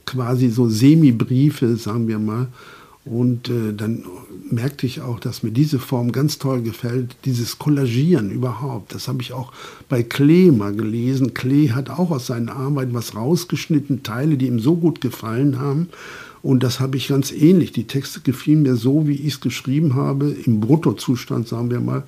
quasi 0.05 0.49
so 0.49 0.67
Semi-Briefe, 0.67 1.77
sagen 1.77 2.07
wir 2.07 2.19
mal. 2.19 2.47
Und 3.05 3.49
äh, 3.49 3.73
dann 3.73 4.03
merkte 4.51 4.85
ich 4.85 5.01
auch, 5.01 5.19
dass 5.19 5.41
mir 5.41 5.51
diese 5.51 5.79
Form 5.79 6.11
ganz 6.11 6.37
toll 6.37 6.61
gefällt, 6.61 7.15
dieses 7.25 7.57
Kollagieren 7.57 8.29
überhaupt. 8.29 8.93
Das 8.93 9.07
habe 9.07 9.21
ich 9.21 9.33
auch 9.33 9.51
bei 9.87 10.03
Klee 10.03 10.51
mal 10.51 10.73
gelesen. 10.75 11.33
Klee 11.33 11.71
hat 11.71 11.89
auch 11.89 12.11
aus 12.11 12.27
seinen 12.27 12.49
Arbeiten 12.49 12.93
was 12.93 13.15
rausgeschnitten, 13.15 14.03
Teile, 14.03 14.37
die 14.37 14.47
ihm 14.47 14.59
so 14.59 14.75
gut 14.75 15.01
gefallen 15.01 15.59
haben. 15.59 15.89
Und 16.41 16.63
das 16.63 16.79
habe 16.79 16.97
ich 16.97 17.07
ganz 17.07 17.31
ähnlich. 17.31 17.71
Die 17.71 17.87
Texte 17.87 18.21
gefielen 18.21 18.63
mir 18.63 18.75
so, 18.75 19.07
wie 19.07 19.15
ich 19.15 19.33
es 19.33 19.41
geschrieben 19.41 19.95
habe, 19.95 20.29
im 20.29 20.59
Bruttozustand, 20.59 21.47
sagen 21.47 21.71
wir 21.71 21.81
mal, 21.81 22.03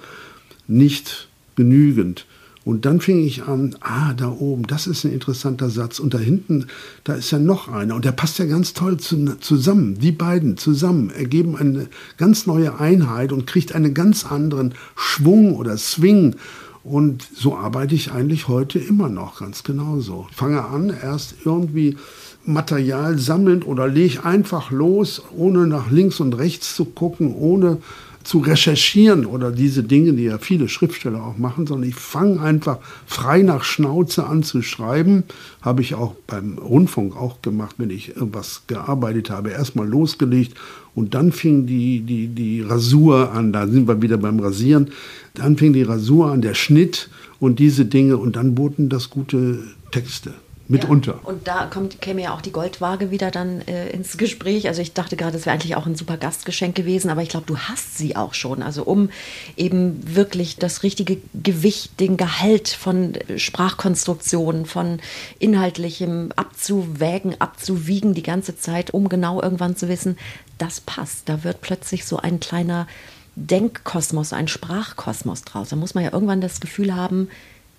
nicht 0.68 1.28
genügend. 1.56 2.26
Und 2.64 2.86
dann 2.86 3.02
fing 3.02 3.20
ich 3.26 3.44
an, 3.44 3.76
ah, 3.80 4.14
da 4.14 4.30
oben, 4.30 4.68
das 4.68 4.86
ist 4.86 5.04
ein 5.04 5.14
interessanter 5.14 5.70
Satz. 5.70 6.00
Und 6.00 6.14
da 6.14 6.20
hinten, 6.20 6.68
da 7.04 7.14
ist 7.14 7.32
ja 7.32 7.40
noch 7.40 7.68
einer. 7.68 7.96
Und 7.96 8.06
der 8.06 8.12
passt 8.12 8.38
ja 8.38 8.46
ganz 8.46 8.74
toll 8.74 8.98
zu, 8.98 9.40
zusammen. 9.40 9.98
Die 10.00 10.12
beiden 10.12 10.58
zusammen 10.58 11.10
ergeben 11.10 11.56
eine 11.56 11.88
ganz 12.18 12.46
neue 12.46 12.80
Einheit 12.80 13.32
und 13.32 13.48
kriegt 13.48 13.74
einen 13.74 13.96
ganz 13.96 14.26
anderen 14.26 14.76
Schwung 14.96 15.56
oder 15.56 15.76
Swing. 15.78 16.36
Und 16.84 17.28
so 17.36 17.56
arbeite 17.56 17.96
ich 17.96 18.12
eigentlich 18.12 18.48
heute 18.48 18.80
immer 18.80 19.10
noch 19.10 19.40
ganz 19.40 19.64
genauso. 19.64 20.28
Ich 20.30 20.38
fange 20.38 20.66
an, 20.66 20.90
erst 20.90 21.36
irgendwie 21.46 21.98
Material 22.44 23.20
sammelnd 23.20 23.68
oder 23.68 23.88
lege 23.88 24.26
einfach 24.26 24.72
los, 24.72 25.22
ohne 25.36 25.68
nach 25.68 25.92
links 25.92 26.20
und 26.20 26.34
rechts 26.34 26.76
zu 26.76 26.86
gucken, 26.86 27.36
ohne 27.36 27.78
zu 28.24 28.40
recherchieren 28.40 29.26
oder 29.26 29.52
diese 29.52 29.84
Dinge, 29.84 30.14
die 30.14 30.24
ja 30.24 30.38
viele 30.38 30.70
Schriftsteller 30.70 31.24
auch 31.24 31.38
machen, 31.38 31.68
sondern 31.68 31.90
ich 31.90 31.96
fange 31.96 32.42
einfach 32.42 32.78
frei 33.06 33.42
nach 33.42 33.64
Schnauze 33.64 34.26
an 34.26 34.44
zu 34.44 34.62
schreiben. 34.62 35.24
Habe 35.62 35.82
ich 35.82 35.96
auch 35.96 36.16
beim 36.28 36.58
Rundfunk 36.58 37.16
auch 37.16 37.42
gemacht, 37.42 37.76
wenn 37.78 37.90
ich 37.90 38.16
irgendwas 38.16 38.64
gearbeitet 38.68 39.30
habe. 39.30 39.50
Erstmal 39.50 39.88
losgelegt 39.88 40.56
und 40.94 41.14
dann 41.14 41.32
fing 41.32 41.66
die, 41.66 42.02
die, 42.02 42.28
die 42.28 42.62
Rasur 42.62 43.32
an. 43.32 43.54
Da 43.54 43.68
sind 43.68 43.88
wir 43.88 44.02
wieder 44.02 44.18
beim 44.18 44.40
Rasieren. 44.40 44.92
Dann 45.34 45.58
fing 45.58 45.74
die 45.74 45.84
Rasur 45.84 46.32
an, 46.32 46.42
der 46.42 46.54
Schnitt 46.54 47.10
und 47.40 47.60
diese 47.60 47.86
Dinge 47.86 48.18
und 48.18 48.36
dann 48.36 48.58
wurden 48.58 48.90
das 48.90 49.10
gute 49.10 49.60
Texte 49.92 50.34
mitunter. 50.72 51.20
Ja, 51.22 51.30
und 51.30 51.48
da 51.48 51.66
kommt, 51.66 52.02
käme 52.02 52.22
ja 52.22 52.34
auch 52.34 52.42
die 52.42 52.52
Goldwaage 52.52 53.12
wieder 53.12 53.30
dann 53.30 53.62
äh, 53.68 53.90
ins 53.90 54.18
Gespräch. 54.18 54.68
Also 54.68 54.82
ich 54.82 54.94
dachte 54.94 55.18
gerade, 55.18 55.38
es 55.38 55.46
wäre 55.46 55.54
eigentlich 55.54 55.76
auch 55.76 55.86
ein 55.86 55.96
super 55.96 56.18
Gastgeschenk 56.18 56.76
gewesen, 56.76 57.10
aber 57.10 57.22
ich 57.22 57.30
glaube, 57.30 57.46
du 57.46 57.58
hast 57.58 57.98
sie 57.98 58.16
auch 58.16 58.34
schon. 58.34 58.64
Also 58.64 58.84
um 58.84 59.10
eben 59.58 60.16
wirklich 60.16 60.58
das 60.58 60.84
richtige 60.84 61.18
Gewicht, 61.34 62.00
den 62.00 62.18
Gehalt 62.18 62.70
von 62.70 63.14
Sprachkonstruktionen, 63.36 64.66
von 64.66 65.00
Inhaltlichem 65.40 66.32
abzuwägen, 66.36 67.40
abzuwiegen 67.40 68.14
die 68.14 68.24
ganze 68.24 68.58
Zeit, 68.58 68.94
um 68.94 69.10
genau 69.10 69.42
irgendwann 69.42 69.76
zu 69.76 69.90
wissen, 69.90 70.18
das 70.58 70.80
passt. 70.80 71.28
Da 71.28 71.44
wird 71.44 71.62
plötzlich 71.62 72.06
so 72.06 72.18
ein 72.18 72.40
kleiner 72.40 72.88
Denkkosmos, 73.36 74.34
ein 74.34 74.48
Sprachkosmos 74.48 75.44
draus. 75.44 75.70
Da 75.70 75.76
muss 75.76 75.94
man 75.94 76.04
ja 76.04 76.14
irgendwann 76.14 76.42
das 76.42 76.60
Gefühl 76.60 76.96
haben, 76.96 77.30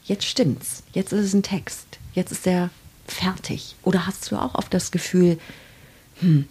jetzt 0.05 0.27
stimmt's, 0.27 0.83
jetzt 0.93 1.13
ist 1.13 1.25
es 1.25 1.35
ein 1.35 1.43
Text, 1.43 1.87
jetzt 2.15 2.33
ist 2.33 2.47
er 2.47 2.71
fertig? 3.07 3.77
Oder 3.83 4.07
hast 4.07 4.31
du 4.31 4.37
auch 4.37 4.55
oft 4.55 4.73
das 4.73 4.91
Gefühl, 4.91 5.39
hm, 6.21 6.47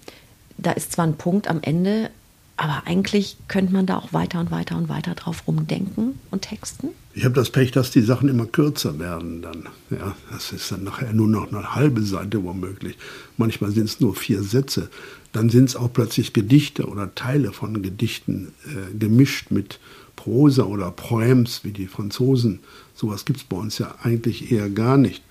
da 0.58 0.72
ist 0.72 0.93
zwar 0.93 1.05
ein 1.05 1.17
Punkt 1.17 1.48
am 1.48 1.62
Ende, 1.62 2.12
aber 2.58 2.84
eigentlich 2.86 3.38
könnte 3.48 3.74
man 3.74 3.88
da 3.88 3.98
auch 3.98 4.13
weiter 4.13 4.39
und 4.39 4.51
weiter 4.51 4.77
und 4.77 4.88
weiter 4.88 5.15
drauf 5.15 5.48
rumdenken 5.48 6.20
und 6.29 6.43
texten? 6.43 6.89
Ich 7.13 7.25
habe 7.25 7.34
das 7.34 7.50
Pech, 7.50 7.72
dass 7.72 7.91
die 7.91 8.01
Sachen 8.01 8.29
immer 8.29 8.46
kürzer 8.46 9.00
werden 9.00 9.41
dann. 9.41 9.67
Ja, 9.89 10.15
das 10.31 10.51
ist 10.51 10.72
dann 10.72 10.84
nachher 10.84 11.12
nur 11.12 11.27
noch 11.27 11.51
eine 11.51 11.74
halbe 11.74 12.03
Seite 12.03 12.43
womöglich. 12.43 12.98
Manchmal 13.38 13.72
sind 13.72 13.86
es 13.86 14.00
nur 14.00 14.15
vier 14.15 14.43
Sätze. 14.43 14.89
Dann 15.34 15.50
sind 15.50 15.70
es 15.70 15.75
auch 15.75 15.91
plötzlich 15.91 16.34
Gedichte 16.34 16.86
oder 16.86 17.15
Teile 17.15 17.51
von 17.51 17.81
Gedichten 17.81 18.53
äh, 18.65 18.96
gemischt 18.96 19.50
mit 19.50 19.79
Prosa 20.15 20.63
oder 20.63 20.91
Poems, 20.91 21.63
wie 21.63 21.72
die 21.72 21.88
Franzosen. 21.88 22.60
Sowas 22.93 23.25
gibt 23.25 23.39
es 23.39 23.46
bei 23.46 23.58
uns 23.58 23.79
ja 23.79 23.96
eigentlich 24.03 24.51
eher 24.51 24.70
gar 24.70 24.98
nicht. 24.98 25.24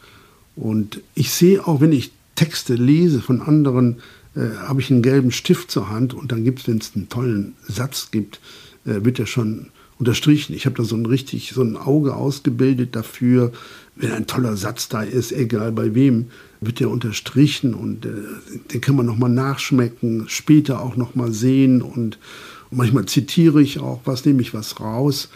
Und 0.56 1.00
ich 1.14 1.30
sehe 1.30 1.66
auch, 1.66 1.80
wenn 1.80 1.92
ich 1.92 2.12
Texte 2.34 2.74
lese 2.74 3.20
von 3.20 3.40
anderen, 3.42 3.96
äh, 4.34 4.56
habe 4.66 4.80
ich 4.80 4.90
einen 4.90 5.02
gelben 5.02 5.30
Stift 5.30 5.70
zur 5.70 5.90
Hand 5.90 6.14
und 6.14 6.32
dann 6.32 6.44
gibt 6.44 6.60
es, 6.60 6.68
wenn 6.68 6.78
es 6.78 6.92
einen 6.94 7.08
tollen 7.08 7.54
Satz 7.66 8.10
gibt, 8.10 8.40
äh, 8.84 9.04
wird 9.04 9.18
er 9.18 9.26
schon 9.26 9.66
unterstrichen. 9.98 10.54
Ich 10.54 10.66
habe 10.66 10.76
da 10.76 10.84
so 10.84 10.96
ein 10.96 11.06
richtig, 11.06 11.52
so 11.52 11.62
ein 11.62 11.76
Auge 11.76 12.14
ausgebildet 12.14 12.96
dafür, 12.96 13.52
wenn 13.96 14.12
ein 14.12 14.26
toller 14.26 14.56
Satz 14.56 14.88
da 14.88 15.02
ist, 15.02 15.32
egal 15.32 15.72
bei 15.72 15.94
wem, 15.94 16.26
wird 16.60 16.80
der 16.80 16.90
unterstrichen 16.90 17.74
und 17.74 18.06
äh, 18.06 18.10
den 18.72 18.80
kann 18.80 18.96
man 18.96 19.06
nochmal 19.06 19.30
nachschmecken, 19.30 20.24
später 20.28 20.80
auch 20.80 20.96
nochmal 20.96 21.32
sehen. 21.32 21.82
Und 21.82 22.18
manchmal 22.70 23.06
zitiere 23.06 23.60
ich 23.60 23.78
auch 23.78 24.00
was, 24.04 24.24
nehme 24.24 24.40
ich 24.42 24.54
was 24.54 24.80
raus 24.80 25.28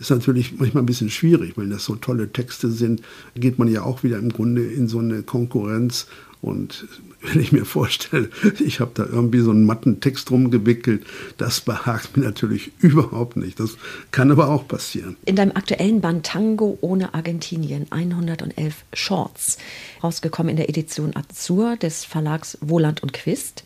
ist 0.00 0.10
natürlich 0.10 0.58
manchmal 0.58 0.82
ein 0.82 0.86
bisschen 0.86 1.10
schwierig, 1.10 1.52
wenn 1.56 1.70
das 1.70 1.84
so 1.84 1.94
tolle 1.94 2.32
Texte 2.32 2.70
sind, 2.70 3.02
geht 3.34 3.58
man 3.58 3.68
ja 3.68 3.82
auch 3.82 4.02
wieder 4.02 4.18
im 4.18 4.30
Grunde 4.30 4.64
in 4.64 4.88
so 4.88 4.98
eine 4.98 5.22
Konkurrenz. 5.22 6.06
Und 6.40 6.86
wenn 7.20 7.38
ich 7.38 7.52
mir 7.52 7.66
vorstelle, 7.66 8.30
ich 8.60 8.80
habe 8.80 8.92
da 8.94 9.04
irgendwie 9.04 9.40
so 9.40 9.50
einen 9.50 9.66
matten 9.66 10.00
Text 10.00 10.30
rumgewickelt, 10.30 11.04
das 11.36 11.60
behagt 11.60 12.16
mir 12.16 12.24
natürlich 12.24 12.72
überhaupt 12.80 13.36
nicht. 13.36 13.60
Das 13.60 13.76
kann 14.10 14.30
aber 14.30 14.48
auch 14.48 14.66
passieren. 14.66 15.16
In 15.26 15.36
deinem 15.36 15.52
aktuellen 15.52 16.00
Band 16.00 16.24
Tango 16.24 16.78
ohne 16.80 17.12
Argentinien, 17.12 17.86
111 17.90 18.84
Shorts, 18.94 19.58
rausgekommen 20.02 20.50
in 20.50 20.56
der 20.56 20.70
Edition 20.70 21.14
Azur 21.14 21.76
des 21.76 22.06
Verlags 22.06 22.56
Wohland 22.62 23.02
und 23.02 23.12
Quist, 23.12 23.64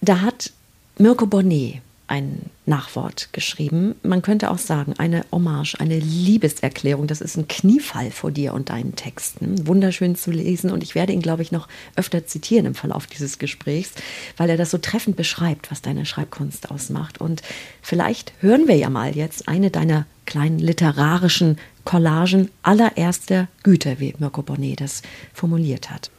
da 0.00 0.22
hat 0.22 0.52
Mirko 0.98 1.26
Bonnet 1.26 1.82
ein 2.06 2.50
Nachwort 2.66 3.30
geschrieben. 3.32 3.94
Man 4.02 4.22
könnte 4.22 4.50
auch 4.50 4.58
sagen, 4.58 4.94
eine 4.98 5.24
Hommage, 5.32 5.76
eine 5.78 5.98
Liebeserklärung. 5.98 7.06
Das 7.06 7.20
ist 7.20 7.36
ein 7.36 7.48
Kniefall 7.48 8.10
vor 8.10 8.30
dir 8.30 8.54
und 8.54 8.70
deinen 8.70 8.94
Texten. 8.96 9.66
Wunderschön 9.66 10.14
zu 10.14 10.30
lesen 10.30 10.70
und 10.70 10.82
ich 10.82 10.94
werde 10.94 11.12
ihn, 11.12 11.22
glaube 11.22 11.42
ich, 11.42 11.52
noch 11.52 11.68
öfter 11.96 12.26
zitieren 12.26 12.66
im 12.66 12.74
Verlauf 12.74 13.06
dieses 13.06 13.38
Gesprächs, 13.38 13.92
weil 14.36 14.50
er 14.50 14.56
das 14.56 14.70
so 14.70 14.78
treffend 14.78 15.16
beschreibt, 15.16 15.70
was 15.70 15.82
deine 15.82 16.04
Schreibkunst 16.04 16.70
ausmacht. 16.70 17.20
Und 17.20 17.42
vielleicht 17.80 18.32
hören 18.40 18.68
wir 18.68 18.76
ja 18.76 18.90
mal 18.90 19.16
jetzt 19.16 19.48
eine 19.48 19.70
deiner 19.70 20.06
kleinen 20.26 20.58
literarischen 20.58 21.58
Collagen 21.84 22.50
allererster 22.62 23.48
Güte, 23.62 23.96
wie 23.98 24.14
Mirko 24.18 24.42
Bonnet 24.42 24.80
das 24.80 25.02
formuliert 25.32 25.90
hat. 25.90 26.10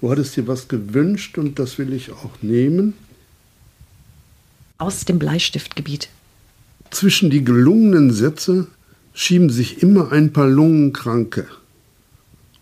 Du 0.00 0.10
hattest 0.10 0.36
dir 0.36 0.46
was 0.46 0.68
gewünscht 0.68 1.38
und 1.38 1.58
das 1.58 1.78
will 1.78 1.92
ich 1.92 2.12
auch 2.12 2.30
nehmen 2.40 2.94
aus 4.78 5.04
dem 5.04 5.18
Bleistiftgebiet. 5.18 6.08
Zwischen 6.90 7.30
die 7.30 7.44
gelungenen 7.44 8.12
Sätze 8.12 8.68
schieben 9.12 9.50
sich 9.50 9.82
immer 9.82 10.12
ein 10.12 10.32
paar 10.32 10.48
Lungenkranke. 10.48 11.46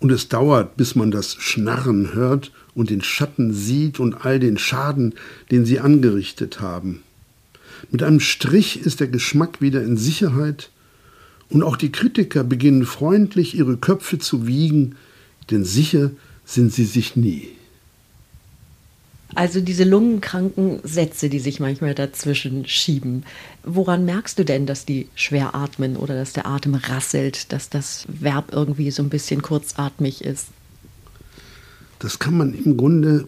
Und 0.00 0.10
es 0.10 0.28
dauert, 0.28 0.76
bis 0.76 0.94
man 0.94 1.10
das 1.10 1.34
Schnarren 1.34 2.14
hört 2.14 2.52
und 2.74 2.90
den 2.90 3.02
Schatten 3.02 3.52
sieht 3.52 4.00
und 4.00 4.24
all 4.24 4.40
den 4.40 4.58
Schaden, 4.58 5.14
den 5.50 5.64
sie 5.64 5.80
angerichtet 5.80 6.60
haben. 6.60 7.02
Mit 7.90 8.02
einem 8.02 8.20
Strich 8.20 8.80
ist 8.80 9.00
der 9.00 9.08
Geschmack 9.08 9.60
wieder 9.60 9.82
in 9.82 9.96
Sicherheit 9.96 10.70
und 11.50 11.62
auch 11.62 11.76
die 11.76 11.92
Kritiker 11.92 12.44
beginnen 12.44 12.84
freundlich 12.84 13.56
ihre 13.56 13.76
Köpfe 13.76 14.18
zu 14.18 14.46
wiegen, 14.46 14.96
denn 15.50 15.64
sicher 15.64 16.10
sind 16.44 16.72
sie 16.72 16.84
sich 16.84 17.16
nie. 17.16 17.55
Also 19.34 19.60
diese 19.60 19.84
lungenkranken 19.84 20.80
Sätze, 20.84 21.28
die 21.28 21.40
sich 21.40 21.58
manchmal 21.58 21.94
dazwischen 21.94 22.66
schieben. 22.66 23.24
Woran 23.64 24.04
merkst 24.04 24.38
du 24.38 24.44
denn, 24.44 24.66
dass 24.66 24.86
die 24.86 25.08
schwer 25.14 25.54
atmen 25.54 25.96
oder 25.96 26.14
dass 26.14 26.32
der 26.32 26.46
Atem 26.46 26.74
rasselt, 26.74 27.52
dass 27.52 27.68
das 27.68 28.06
Verb 28.08 28.52
irgendwie 28.52 28.90
so 28.90 29.02
ein 29.02 29.08
bisschen 29.08 29.42
kurzatmig 29.42 30.22
ist? 30.22 30.46
Das 31.98 32.18
kann 32.18 32.36
man 32.36 32.54
im 32.54 32.76
Grunde 32.76 33.26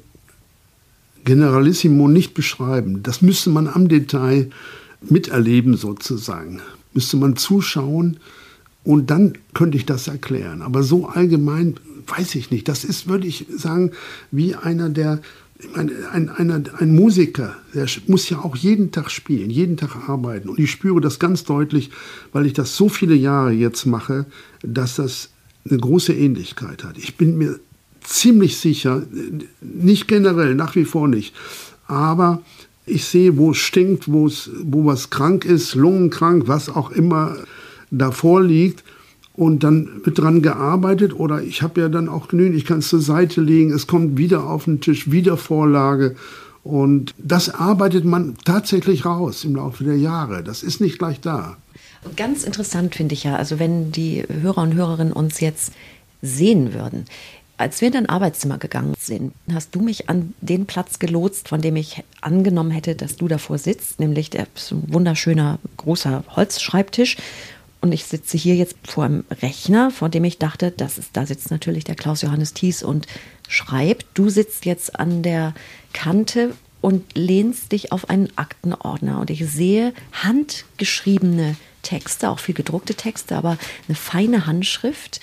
generalissimo 1.24 2.08
nicht 2.08 2.32
beschreiben. 2.32 3.02
Das 3.02 3.20
müsste 3.20 3.50
man 3.50 3.66
am 3.66 3.88
Detail 3.88 4.50
miterleben 5.02 5.76
sozusagen. 5.76 6.60
Müsste 6.94 7.16
man 7.16 7.36
zuschauen 7.36 8.18
und 8.84 9.10
dann 9.10 9.34
könnte 9.52 9.76
ich 9.76 9.84
das 9.84 10.08
erklären. 10.08 10.62
Aber 10.62 10.82
so 10.82 11.08
allgemein 11.08 11.74
weiß 12.06 12.36
ich 12.36 12.50
nicht. 12.50 12.68
Das 12.68 12.84
ist, 12.84 13.08
würde 13.08 13.26
ich 13.26 13.46
sagen, 13.54 13.92
wie 14.30 14.54
einer, 14.54 14.88
der 14.88 15.20
ich 15.60 15.74
meine, 15.74 15.92
ein, 16.12 16.28
ein, 16.28 16.70
ein 16.78 16.94
Musiker, 16.94 17.56
der 17.74 17.86
muss 18.06 18.28
ja 18.30 18.38
auch 18.38 18.54
jeden 18.54 18.92
Tag 18.92 19.10
spielen, 19.10 19.50
jeden 19.50 19.76
Tag 19.76 20.08
arbeiten. 20.08 20.48
Und 20.48 20.58
ich 20.58 20.70
spüre 20.70 21.00
das 21.00 21.18
ganz 21.18 21.44
deutlich, 21.44 21.90
weil 22.32 22.46
ich 22.46 22.52
das 22.52 22.76
so 22.76 22.88
viele 22.88 23.14
Jahre 23.14 23.50
jetzt 23.50 23.84
mache, 23.84 24.26
dass 24.62 24.96
das 24.96 25.30
eine 25.68 25.78
große 25.78 26.14
Ähnlichkeit 26.14 26.84
hat. 26.84 26.96
Ich 26.96 27.16
bin 27.16 27.38
mir 27.38 27.58
ziemlich 28.02 28.58
sicher, 28.58 29.04
nicht 29.60 30.06
generell, 30.06 30.54
nach 30.54 30.76
wie 30.76 30.84
vor 30.84 31.08
nicht, 31.08 31.34
aber 31.88 32.42
ich 32.86 33.04
sehe, 33.04 33.36
wo 33.36 33.50
es 33.50 33.58
stinkt, 33.58 34.04
wo 34.08 34.30
was 34.86 35.10
krank 35.10 35.44
ist, 35.44 35.74
lungenkrank, 35.74 36.46
was 36.46 36.68
auch 36.68 36.90
immer 36.90 37.36
davor 37.90 38.42
liegt. 38.42 38.84
Und 39.38 39.62
dann 39.62 40.00
wird 40.02 40.18
dran 40.18 40.42
gearbeitet 40.42 41.14
oder 41.14 41.40
ich 41.40 41.62
habe 41.62 41.80
ja 41.80 41.88
dann 41.88 42.08
auch 42.08 42.26
genügend, 42.26 42.56
ich 42.56 42.64
kann 42.64 42.80
es 42.80 42.88
zur 42.88 43.00
Seite 43.00 43.40
legen, 43.40 43.72
es 43.72 43.86
kommt 43.86 44.18
wieder 44.18 44.42
auf 44.42 44.64
den 44.64 44.80
Tisch, 44.80 45.12
wieder 45.12 45.36
Vorlage. 45.36 46.16
Und 46.64 47.14
das 47.18 47.48
arbeitet 47.48 48.04
man 48.04 48.34
tatsächlich 48.44 49.04
raus 49.04 49.44
im 49.44 49.54
Laufe 49.54 49.84
der 49.84 49.96
Jahre. 49.96 50.42
Das 50.42 50.64
ist 50.64 50.80
nicht 50.80 50.98
gleich 50.98 51.20
da. 51.20 51.56
Ganz 52.16 52.42
interessant 52.42 52.96
finde 52.96 53.14
ich 53.14 53.22
ja, 53.22 53.36
also 53.36 53.60
wenn 53.60 53.92
die 53.92 54.24
Hörer 54.28 54.62
und 54.62 54.74
Hörerinnen 54.74 55.12
uns 55.12 55.38
jetzt 55.38 55.72
sehen 56.20 56.74
würden. 56.74 57.04
Als 57.58 57.80
wir 57.80 57.86
in 57.86 57.94
dein 57.94 58.08
Arbeitszimmer 58.08 58.58
gegangen 58.58 58.94
sind, 58.98 59.32
hast 59.52 59.72
du 59.72 59.80
mich 59.80 60.08
an 60.08 60.34
den 60.40 60.66
Platz 60.66 60.98
gelotst, 60.98 61.48
von 61.48 61.60
dem 61.60 61.76
ich 61.76 62.02
angenommen 62.22 62.72
hätte, 62.72 62.96
dass 62.96 63.14
du 63.14 63.28
davor 63.28 63.58
sitzt, 63.58 64.00
nämlich 64.00 64.30
der 64.30 64.48
wunderschöner 64.88 65.60
großer 65.76 66.24
Holzschreibtisch. 66.34 67.16
Und 67.80 67.92
ich 67.92 68.04
sitze 68.04 68.36
hier 68.36 68.56
jetzt 68.56 68.76
vor 68.84 69.04
einem 69.04 69.24
Rechner, 69.30 69.90
vor 69.90 70.08
dem 70.08 70.24
ich 70.24 70.38
dachte, 70.38 70.70
das 70.70 70.98
ist, 70.98 71.10
da 71.12 71.26
sitzt 71.26 71.50
natürlich 71.50 71.84
der 71.84 71.94
Klaus 71.94 72.22
Johannes 72.22 72.52
Thies 72.52 72.82
und 72.82 73.06
schreibt. 73.48 74.06
Du 74.14 74.28
sitzt 74.28 74.64
jetzt 74.64 74.98
an 74.98 75.22
der 75.22 75.54
Kante 75.92 76.54
und 76.80 77.16
lehnst 77.16 77.72
dich 77.72 77.92
auf 77.92 78.10
einen 78.10 78.30
Aktenordner. 78.36 79.20
Und 79.20 79.30
ich 79.30 79.48
sehe 79.48 79.92
handgeschriebene 80.12 81.56
Texte, 81.82 82.30
auch 82.30 82.40
viel 82.40 82.54
gedruckte 82.54 82.94
Texte, 82.94 83.36
aber 83.36 83.58
eine 83.86 83.94
feine 83.94 84.46
Handschrift. 84.46 85.20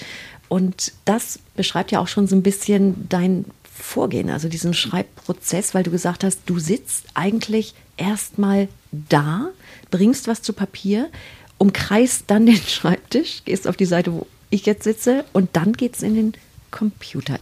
Und 0.48 0.94
das 1.06 1.40
beschreibt 1.56 1.92
ja 1.92 2.00
auch 2.00 2.08
schon 2.08 2.28
so 2.28 2.36
ein 2.36 2.44
bisschen 2.44 3.08
dein 3.10 3.46
Vorgehen, 3.64 4.30
also 4.30 4.48
diesen 4.48 4.74
Schreibprozess, 4.74 5.74
weil 5.74 5.84
du 5.84 5.92
gesagt 5.92 6.24
hast, 6.24 6.42
du 6.46 6.60
sitzt 6.60 7.08
eigentlich 7.14 7.74
erstmal 7.98 8.70
da, 8.92 9.50
bringst 9.92 10.28
was 10.28 10.42
zu 10.42 10.54
Papier, 10.54 11.10
umkreist 11.58 12.26
dann 12.28 12.46
den 12.46 12.56
Schreibtisch, 12.68 13.44
gehst 13.46 13.68
auf 13.68 13.78
die 13.78 13.86
Seite, 13.86 14.14
wo 14.14 14.28
ich 14.50 14.66
jetzt 14.66 14.84
sitze 14.84 15.26
und 15.34 15.50
dann 15.54 15.74
geht 15.74 15.96
es 15.96 16.04
in 16.04 16.16
den 16.16 16.34
Computer. 16.72 17.40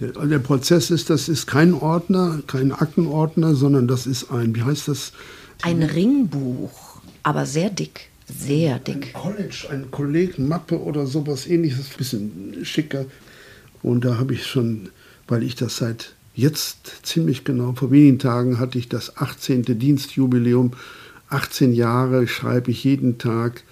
Der, 0.00 0.12
der, 0.12 0.38
Prozess 0.38 0.90
ist, 0.90 1.08
das 1.08 1.28
ist 1.28 1.46
kein 1.46 1.72
Ordner, 1.72 2.42
kein 2.46 2.72
Aktenordner, 2.72 3.54
sondern 3.54 3.88
das 3.88 4.06
ist 4.06 4.30
ein, 4.30 4.54
wie 4.54 4.62
heißt 4.62 4.88
das? 4.88 5.12
Ein 5.62 5.82
Ringbuch, 5.82 7.00
aber 7.22 7.46
sehr 7.46 7.70
dick. 7.70 8.10
Sehr 8.28 8.78
dick. 8.78 9.06
Ein 9.06 9.12
College, 9.12 9.66
ein 9.70 9.90
Kollegenmappe 9.90 10.80
oder 10.80 11.06
sowas 11.06 11.46
ähnliches, 11.46 11.86
ein 11.86 11.96
bisschen 11.96 12.56
schicker. 12.64 13.06
Und 13.82 14.04
da 14.04 14.18
habe 14.18 14.34
ich 14.34 14.46
schon, 14.46 14.90
weil 15.28 15.42
ich 15.42 15.54
das 15.54 15.78
seit 15.78 16.12
jetzt 16.34 17.06
ziemlich 17.06 17.44
genau, 17.44 17.72
vor 17.72 17.90
wenigen 17.90 18.18
Tagen 18.18 18.58
hatte 18.58 18.78
ich 18.78 18.88
das 18.88 19.16
18. 19.16 19.62
Dienstjubiläum. 19.78 20.72
18 21.28 21.72
Jahre 21.72 22.26
schreibe 22.26 22.70
ich 22.70 22.84
jeden 22.84 23.18
Tag 23.18 23.64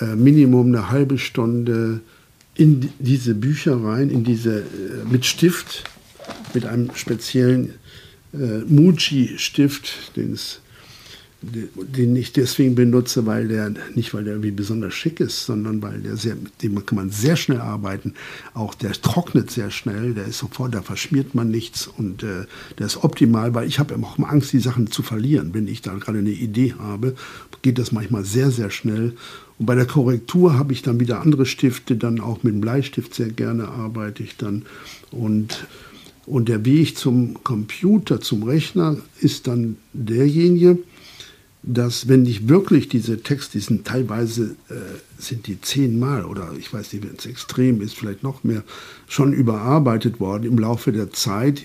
äh, 0.00 0.16
Minimum 0.16 0.68
eine 0.68 0.90
halbe 0.90 1.18
Stunde 1.18 2.00
in 2.54 2.92
diese 2.98 3.34
Bücher 3.34 3.82
rein, 3.82 4.10
in 4.10 4.24
diese, 4.24 4.60
äh, 4.60 4.64
mit 5.10 5.24
Stift, 5.24 5.84
mit 6.54 6.66
einem 6.66 6.94
speziellen 6.94 7.74
äh, 8.32 8.64
Muji-Stift, 8.66 10.16
den 10.16 10.32
es 10.32 10.59
den 11.42 12.16
ich 12.16 12.32
deswegen 12.32 12.74
benutze, 12.74 13.24
weil 13.24 13.48
der 13.48 13.72
nicht 13.94 14.12
weil 14.12 14.24
der 14.24 14.34
irgendwie 14.34 14.50
besonders 14.50 14.92
schick 14.92 15.20
ist, 15.20 15.46
sondern 15.46 15.80
weil 15.80 16.00
der 16.00 16.16
sehr, 16.16 16.34
mit 16.34 16.62
dem 16.62 16.84
kann 16.84 16.96
man 16.96 17.10
sehr 17.10 17.36
schnell 17.36 17.60
arbeiten. 17.60 18.14
Auch 18.52 18.74
der 18.74 18.92
trocknet 18.92 19.50
sehr 19.50 19.70
schnell, 19.70 20.12
der 20.12 20.26
ist 20.26 20.38
sofort, 20.38 20.74
da 20.74 20.82
verschmiert 20.82 21.34
man 21.34 21.50
nichts 21.50 21.86
und 21.86 22.22
äh, 22.22 22.44
der 22.78 22.86
ist 22.86 23.02
optimal, 23.02 23.54
weil 23.54 23.66
ich 23.66 23.78
habe 23.78 23.94
auch 24.02 24.18
immer 24.18 24.30
Angst, 24.30 24.52
die 24.52 24.58
Sachen 24.58 24.90
zu 24.90 25.02
verlieren. 25.02 25.54
Wenn 25.54 25.66
ich 25.66 25.80
da 25.80 25.94
gerade 25.94 26.18
eine 26.18 26.30
Idee 26.30 26.74
habe, 26.78 27.14
geht 27.62 27.78
das 27.78 27.90
manchmal 27.90 28.24
sehr, 28.24 28.50
sehr 28.50 28.70
schnell. 28.70 29.14
Und 29.58 29.66
bei 29.66 29.74
der 29.74 29.86
Korrektur 29.86 30.58
habe 30.58 30.74
ich 30.74 30.82
dann 30.82 31.00
wieder 31.00 31.20
andere 31.20 31.46
Stifte, 31.46 31.96
dann 31.96 32.20
auch 32.20 32.42
mit 32.42 32.54
dem 32.54 32.60
Bleistift 32.60 33.14
sehr 33.14 33.30
gerne 33.30 33.68
arbeite 33.68 34.22
ich 34.22 34.36
dann 34.36 34.64
und 35.10 35.66
und 36.26 36.48
der 36.48 36.64
Weg 36.64 36.96
zum 36.96 37.42
Computer, 37.42 38.20
zum 38.20 38.44
Rechner 38.44 38.96
ist 39.20 39.48
dann 39.48 39.78
derjenige, 39.92 40.78
dass 41.62 42.08
wenn 42.08 42.24
ich 42.24 42.48
wirklich 42.48 42.88
diese 42.88 43.22
Texte, 43.22 43.58
die 43.58 43.64
sind 43.64 43.86
teilweise, 43.86 44.56
äh, 44.68 44.74
sind 45.18 45.46
die 45.46 45.60
zehnmal 45.60 46.24
oder 46.24 46.52
ich 46.58 46.72
weiß 46.72 46.92
nicht, 46.92 47.06
wenn 47.06 47.16
es 47.16 47.26
extrem 47.26 47.82
ist, 47.82 47.96
vielleicht 47.96 48.22
noch 48.22 48.44
mehr, 48.44 48.64
schon 49.08 49.32
überarbeitet 49.32 50.20
worden 50.20 50.44
im 50.44 50.58
Laufe 50.58 50.92
der 50.92 51.10
Zeit, 51.10 51.62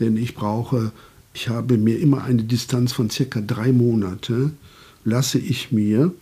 denn 0.00 0.16
ich 0.16 0.34
brauche, 0.34 0.92
ich 1.34 1.48
habe 1.48 1.76
mir 1.76 1.98
immer 1.98 2.24
eine 2.24 2.44
Distanz 2.44 2.92
von 2.92 3.10
circa 3.10 3.40
drei 3.40 3.72
Monate, 3.72 4.52
lasse 5.04 5.38
ich 5.38 5.72
mir 5.72 6.12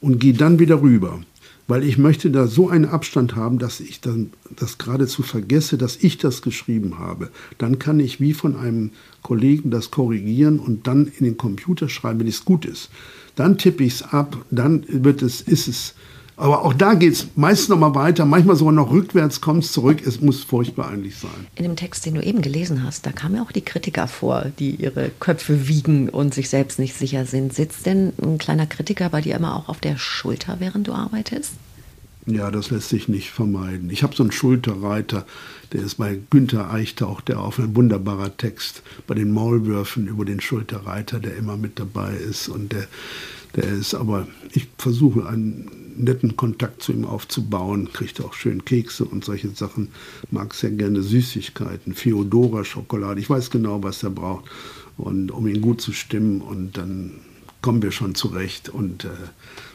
und 0.00 0.18
gehe 0.18 0.34
dann 0.34 0.58
wieder 0.58 0.82
rüber 0.82 1.20
weil 1.66 1.82
ich 1.82 1.96
möchte 1.98 2.30
da 2.30 2.46
so 2.46 2.68
einen 2.68 2.84
Abstand 2.84 3.36
haben, 3.36 3.58
dass 3.58 3.80
ich 3.80 4.00
dann 4.00 4.30
das 4.54 4.78
geradezu 4.78 5.22
vergesse, 5.22 5.78
dass 5.78 5.96
ich 5.96 6.18
das 6.18 6.42
geschrieben 6.42 6.98
habe. 6.98 7.30
Dann 7.58 7.78
kann 7.78 8.00
ich 8.00 8.20
wie 8.20 8.34
von 8.34 8.56
einem 8.56 8.90
Kollegen 9.22 9.70
das 9.70 9.90
korrigieren 9.90 10.58
und 10.58 10.86
dann 10.86 11.06
in 11.06 11.24
den 11.24 11.36
Computer 11.36 11.88
schreiben, 11.88 12.20
wenn 12.20 12.26
es 12.26 12.44
gut 12.44 12.64
ist. 12.66 12.90
Dann 13.34 13.58
tippe 13.58 13.84
ich 13.84 13.94
es 13.94 14.02
ab, 14.02 14.44
dann 14.50 14.84
wird 14.88 15.22
es, 15.22 15.40
ist 15.40 15.68
es. 15.68 15.94
Aber 16.36 16.64
auch 16.64 16.74
da 16.74 16.94
geht 16.94 17.12
es 17.12 17.28
meist 17.36 17.68
noch 17.68 17.78
mal 17.78 17.94
weiter, 17.94 18.24
manchmal 18.24 18.56
sogar 18.56 18.72
noch 18.72 18.90
rückwärts, 18.90 19.40
kommt 19.40 19.64
es 19.64 19.72
zurück. 19.72 20.04
Es 20.04 20.20
muss 20.20 20.42
furchtbar 20.42 20.88
eigentlich 20.88 21.16
sein. 21.16 21.30
In 21.54 21.62
dem 21.62 21.76
Text, 21.76 22.06
den 22.06 22.14
du 22.14 22.22
eben 22.22 22.42
gelesen 22.42 22.82
hast, 22.82 23.06
da 23.06 23.12
kamen 23.12 23.36
ja 23.36 23.42
auch 23.42 23.52
die 23.52 23.64
Kritiker 23.64 24.08
vor, 24.08 24.46
die 24.58 24.74
ihre 24.74 25.10
Köpfe 25.20 25.68
wiegen 25.68 26.08
und 26.08 26.34
sich 26.34 26.48
selbst 26.48 26.78
nicht 26.80 26.94
sicher 26.94 27.24
sind. 27.24 27.54
Sitzt 27.54 27.86
denn 27.86 28.12
ein 28.20 28.38
kleiner 28.38 28.66
Kritiker 28.66 29.10
bei 29.10 29.20
dir 29.20 29.36
immer 29.36 29.54
auch 29.54 29.68
auf 29.68 29.78
der 29.78 29.96
Schulter, 29.96 30.56
während 30.58 30.88
du 30.88 30.92
arbeitest? 30.92 31.52
Ja, 32.26 32.50
das 32.50 32.70
lässt 32.70 32.88
sich 32.88 33.06
nicht 33.06 33.30
vermeiden. 33.30 33.90
Ich 33.90 34.02
habe 34.02 34.16
so 34.16 34.22
einen 34.22 34.32
Schulterreiter, 34.32 35.26
der 35.72 35.82
ist 35.82 35.96
bei 35.96 36.18
Günther 36.30 36.72
Eichtauch, 36.72 37.20
der 37.20 37.40
auf 37.40 37.58
ein 37.58 37.76
wunderbarer 37.76 38.36
Text 38.36 38.82
bei 39.06 39.14
den 39.14 39.30
Maulwürfen 39.30 40.08
über 40.08 40.24
den 40.24 40.40
Schulterreiter, 40.40 41.20
der 41.20 41.36
immer 41.36 41.58
mit 41.58 41.78
dabei 41.78 42.14
ist. 42.14 42.48
Und 42.48 42.72
der, 42.72 42.86
der 43.56 43.64
ist 43.64 43.94
aber, 43.94 44.26
ich 44.52 44.68
versuche 44.78 45.28
einen 45.28 45.83
netten 45.96 46.36
Kontakt 46.36 46.82
zu 46.82 46.92
ihm 46.92 47.04
aufzubauen, 47.04 47.92
kriegt 47.92 48.20
auch 48.20 48.34
schön 48.34 48.64
Kekse 48.64 49.04
und 49.04 49.24
solche 49.24 49.50
Sachen, 49.50 49.88
mag 50.30 50.54
sehr 50.54 50.70
gerne 50.70 51.02
Süßigkeiten, 51.02 51.94
Feodora 51.94 52.64
Schokolade, 52.64 53.20
ich 53.20 53.30
weiß 53.30 53.50
genau, 53.50 53.82
was 53.82 54.02
er 54.02 54.10
braucht, 54.10 54.44
und 54.96 55.30
um 55.30 55.46
ihn 55.46 55.60
gut 55.60 55.80
zu 55.80 55.92
stimmen 55.92 56.40
und 56.40 56.76
dann 56.76 57.12
kommen 57.62 57.82
wir 57.82 57.92
schon 57.92 58.14
zurecht 58.14 58.68
und 58.68 59.04
äh, 59.04 59.08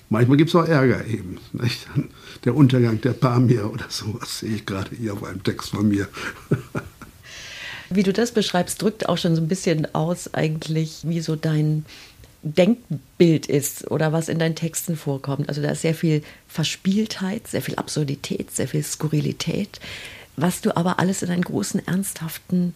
Manchmal 0.10 0.38
gibt 0.38 0.50
es 0.50 0.56
auch 0.56 0.66
Ärger 0.66 1.06
eben. 1.06 1.38
Nicht? 1.54 1.88
Der 2.46 2.56
Untergang 2.56 3.00
der 3.02 3.14
Pamir 3.14 3.72
oder 3.72 3.86
sowas 3.90 4.40
sehe 4.40 4.56
ich 4.56 4.66
gerade 4.66 4.96
hier 4.96 5.14
auf 5.14 5.24
einem 5.24 5.44
Text 5.44 5.70
von 5.70 5.88
mir. 5.88 6.08
Wie 7.92 8.04
du 8.04 8.14
das 8.14 8.32
beschreibst, 8.32 8.82
drückt 8.82 9.10
auch 9.10 9.18
schon 9.18 9.36
so 9.36 9.42
ein 9.42 9.48
bisschen 9.48 9.94
aus, 9.96 10.34
eigentlich, 10.34 11.00
wie 11.04 11.22
so 11.22 11.36
dein 11.36 11.86
Denkbild 12.42 13.48
ist 13.48 13.90
oder 13.92 14.14
was 14.14 14.30
in 14.30 14.40
deinen 14.40 14.56
Texten 14.56 14.96
vorkommt. 14.96 15.50
Also 15.50 15.62
da 15.62 15.72
ist 15.72 15.82
sehr 15.82 15.96
viel 15.96 16.24
Verspieltheit, 16.48 17.48
sehr 17.48 17.62
viel 17.62 17.76
Absurdität, 17.76 18.52
sehr 18.52 18.68
viel 18.68 18.84
Skurrilität, 18.84 19.80
was 20.38 20.62
du 20.62 20.76
aber 20.76 21.00
alles 21.00 21.22
in 21.22 21.30
einen 21.30 21.44
großen, 21.44 21.86
ernsthaften 21.86 22.74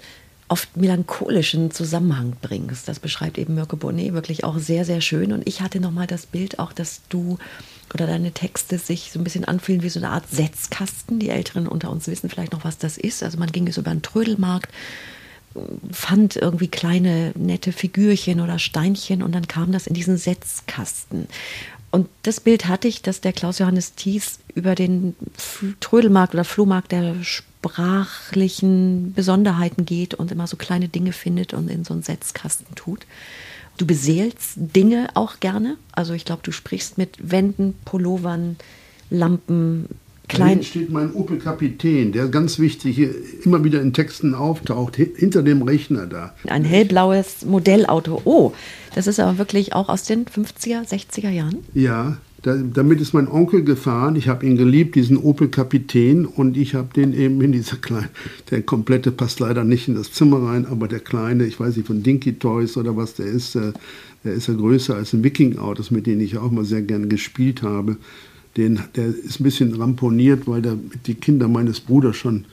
oft 0.50 0.76
melancholischen 0.78 1.72
Zusammenhang 1.72 2.36
bringst. 2.42 2.88
Das 2.88 3.00
beschreibt 3.00 3.38
eben 3.38 3.56
Mirko 3.56 3.78
Bonnet 3.78 4.14
wirklich 4.14 4.44
auch 4.44 4.60
sehr, 4.60 4.86
sehr 4.86 5.02
schön. 5.02 5.32
Und 5.32 5.48
ich 5.48 5.62
hatte 5.62 5.80
nochmal 5.80 6.06
das 6.06 6.26
Bild 6.26 6.60
auch, 6.60 6.74
dass 6.74 7.02
du 7.10 7.40
oder 7.94 8.08
deine 8.08 8.32
Texte 8.32 8.78
sich 8.78 9.12
so 9.12 9.20
ein 9.20 9.24
bisschen 9.24 9.46
anfühlen 9.46 9.84
wie 9.84 9.90
so 9.90 10.00
eine 10.00 10.10
Art 10.10 10.30
Setzkasten. 10.30 11.20
Die 11.20 11.30
Älteren 11.30 11.68
unter 11.68 11.90
uns 11.90 12.08
wissen 12.08 12.30
vielleicht 12.30 12.52
noch, 12.52 12.66
was 12.66 12.78
das 12.78 12.98
ist. 12.98 13.24
Also 13.24 13.38
man 13.38 13.52
ging 13.52 13.68
es 13.68 13.78
über 13.78 13.92
einen 13.92 14.02
Trödelmarkt, 14.02 14.72
fand 15.92 16.36
irgendwie 16.36 16.68
kleine 16.68 17.32
nette 17.36 17.72
Figürchen 17.72 18.40
oder 18.40 18.60
Steinchen 18.60 19.22
und 19.22 19.34
dann 19.34 19.48
kam 19.48 19.72
das 19.72 19.88
in 19.88 19.94
diesen 19.94 20.18
Setzkasten. 20.18 21.28
Und 21.92 22.10
das 22.24 22.40
Bild 22.40 22.68
hatte 22.68 22.88
ich, 22.88 23.04
dass 23.04 23.22
der 23.22 23.34
Klaus 23.34 23.60
Johannes 23.60 23.94
Thies 23.94 24.40
über 24.56 24.74
den 24.74 25.16
Trödelmarkt 25.80 26.34
oder 26.34 26.44
Flohmarkt 26.44 26.92
der 26.92 27.24
sprachlichen 27.24 29.14
Besonderheiten 29.14 29.86
geht 29.86 30.16
und 30.16 30.32
immer 30.32 30.48
so 30.48 30.58
kleine 30.58 30.88
Dinge 30.88 31.14
findet 31.14 31.54
und 31.54 31.70
in 31.70 31.84
so 31.84 31.94
einen 31.94 32.02
Setzkasten 32.02 32.74
tut. 32.74 33.06
Du 33.78 33.86
beseelst 33.86 34.54
Dinge 34.56 35.10
auch 35.14 35.40
gerne. 35.40 35.78
Also 35.92 36.14
ich 36.14 36.26
glaube, 36.26 36.42
du 36.44 36.52
sprichst 36.52 36.98
mit 36.98 37.18
Wänden, 37.20 37.76
Pullovern, 37.86 38.58
Lampen, 39.12 39.88
klein. 40.28 40.60
Hier 40.60 40.64
steht 40.64 40.92
mein 40.92 41.14
Opel 41.14 41.38
Kapitän, 41.38 42.12
der 42.12 42.28
ganz 42.28 42.60
wichtig 42.60 42.96
hier 42.96 43.14
immer 43.44 43.64
wieder 43.64 43.82
in 43.82 43.94
Texten 43.94 44.34
auftaucht, 44.36 44.96
hinter 44.96 45.44
dem 45.44 45.62
Rechner 45.62 46.08
da. 46.08 46.34
Ein 46.48 46.64
hellblaues 46.64 47.46
Modellauto. 47.46 48.22
Oh, 48.26 48.54
das 48.96 49.08
ist 49.08 49.20
aber 49.20 49.38
wirklich 49.38 49.74
auch 49.74 49.90
aus 49.90 50.04
den 50.04 50.26
50er, 50.26 50.88
60er 50.88 51.30
Jahren? 51.30 51.60
Ja, 51.74 52.18
da, 52.44 52.58
damit 52.58 53.00
ist 53.00 53.14
mein 53.14 53.30
Onkel 53.30 53.64
gefahren. 53.64 54.18
Ich 54.18 54.28
habe 54.28 54.46
ihn 54.46 54.58
geliebt, 54.58 54.96
diesen 54.96 55.18
Opel 55.18 55.48
Kapitän. 55.48 56.26
Und 56.26 56.58
ich 56.58 56.76
habe 56.76 56.90
den 56.94 57.14
eben 57.14 57.42
in 57.42 57.54
dieser 57.54 57.78
kleinen, 57.78 58.10
der 58.52 58.62
komplette 58.62 59.12
passt 59.12 59.40
leider 59.40 59.64
nicht 59.64 59.88
in 59.88 59.96
das 59.96 60.12
Zimmer 60.12 60.44
rein, 60.44 60.66
aber 60.66 60.90
der 60.90 61.00
kleine, 61.00 61.46
ich 61.46 61.60
weiß 61.60 61.78
nicht, 61.78 61.88
von 61.88 62.04
Dinky 62.04 62.34
Toys 62.34 62.76
oder 62.76 62.98
was 62.98 63.16
der 63.16 63.28
ist, 63.28 63.56
äh, 63.56 63.72
der 64.26 64.34
ist 64.34 64.48
ja 64.48 64.54
größer 64.54 64.96
als 64.96 65.14
ein 65.14 65.24
Viking-Autos, 65.24 65.90
mit 65.92 66.06
denen 66.06 66.22
ich 66.22 66.38
auch 66.38 66.52
mal 66.52 66.66
sehr 66.66 66.82
gerne 66.82 67.08
gespielt 67.08 67.64
habe. 67.64 67.98
Den, 68.58 68.84
der 68.96 69.08
ist 69.08 69.40
ein 69.40 69.44
bisschen 69.44 69.74
ramponiert, 69.76 70.48
weil 70.48 70.62
da 70.62 70.76
die 71.06 71.16
Kinder 71.16 71.48
meines 71.48 71.80
Bruders 71.80 72.16
schon 72.16 72.46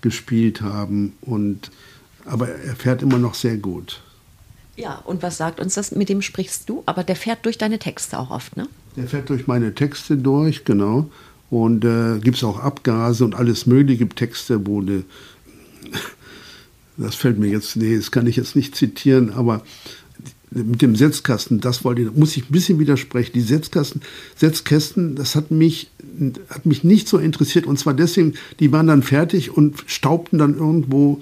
gespielt 0.00 0.60
haben. 0.60 1.12
Und, 1.20 1.70
aber 2.24 2.48
er 2.48 2.74
fährt 2.74 3.02
immer 3.02 3.18
noch 3.18 3.34
sehr 3.34 3.56
gut. 3.56 4.00
Ja, 4.76 4.96
und 5.04 5.22
was 5.22 5.36
sagt 5.36 5.60
uns 5.60 5.74
das? 5.74 5.92
Mit 5.92 6.08
dem 6.08 6.22
sprichst 6.22 6.68
du, 6.68 6.82
aber 6.86 7.04
der 7.04 7.16
fährt 7.16 7.44
durch 7.46 7.58
deine 7.58 7.78
Texte 7.78 8.18
auch 8.18 8.30
oft, 8.30 8.56
ne? 8.56 8.68
Der 8.96 9.06
fährt 9.06 9.30
durch 9.30 9.46
meine 9.46 9.74
Texte 9.74 10.16
durch, 10.16 10.64
genau. 10.64 11.10
Und 11.50 11.84
äh, 11.84 12.18
gibt 12.18 12.38
es 12.38 12.44
auch 12.44 12.58
Abgase 12.58 13.24
und 13.24 13.34
alles 13.34 13.66
mögliche 13.66 14.08
Texte, 14.08 14.66
wo 14.66 14.80
ne, 14.80 15.04
das 16.96 17.14
fällt 17.14 17.38
mir 17.38 17.48
jetzt, 17.48 17.76
nee, 17.76 17.96
das 17.96 18.10
kann 18.10 18.26
ich 18.26 18.36
jetzt 18.36 18.56
nicht 18.56 18.74
zitieren, 18.74 19.32
aber 19.32 19.62
mit 20.54 20.82
dem 20.82 20.96
Setzkasten, 20.96 21.60
das 21.60 21.84
wollte 21.84 22.02
ich, 22.02 22.12
muss 22.14 22.36
ich 22.36 22.48
ein 22.48 22.52
bisschen 22.52 22.78
widersprechen. 22.78 23.32
Die 23.34 23.40
Setzkasten, 23.40 24.00
Setzkästen, 24.36 25.16
das 25.16 25.34
hat 25.34 25.50
mich, 25.50 25.90
hat 26.48 26.64
mich 26.64 26.84
nicht 26.84 27.08
so 27.08 27.18
interessiert. 27.18 27.66
Und 27.66 27.78
zwar 27.78 27.94
deswegen, 27.94 28.34
die 28.60 28.72
waren 28.72 28.86
dann 28.86 29.02
fertig 29.02 29.56
und 29.56 29.84
staubten 29.86 30.38
dann 30.38 30.56
irgendwo 30.56 31.20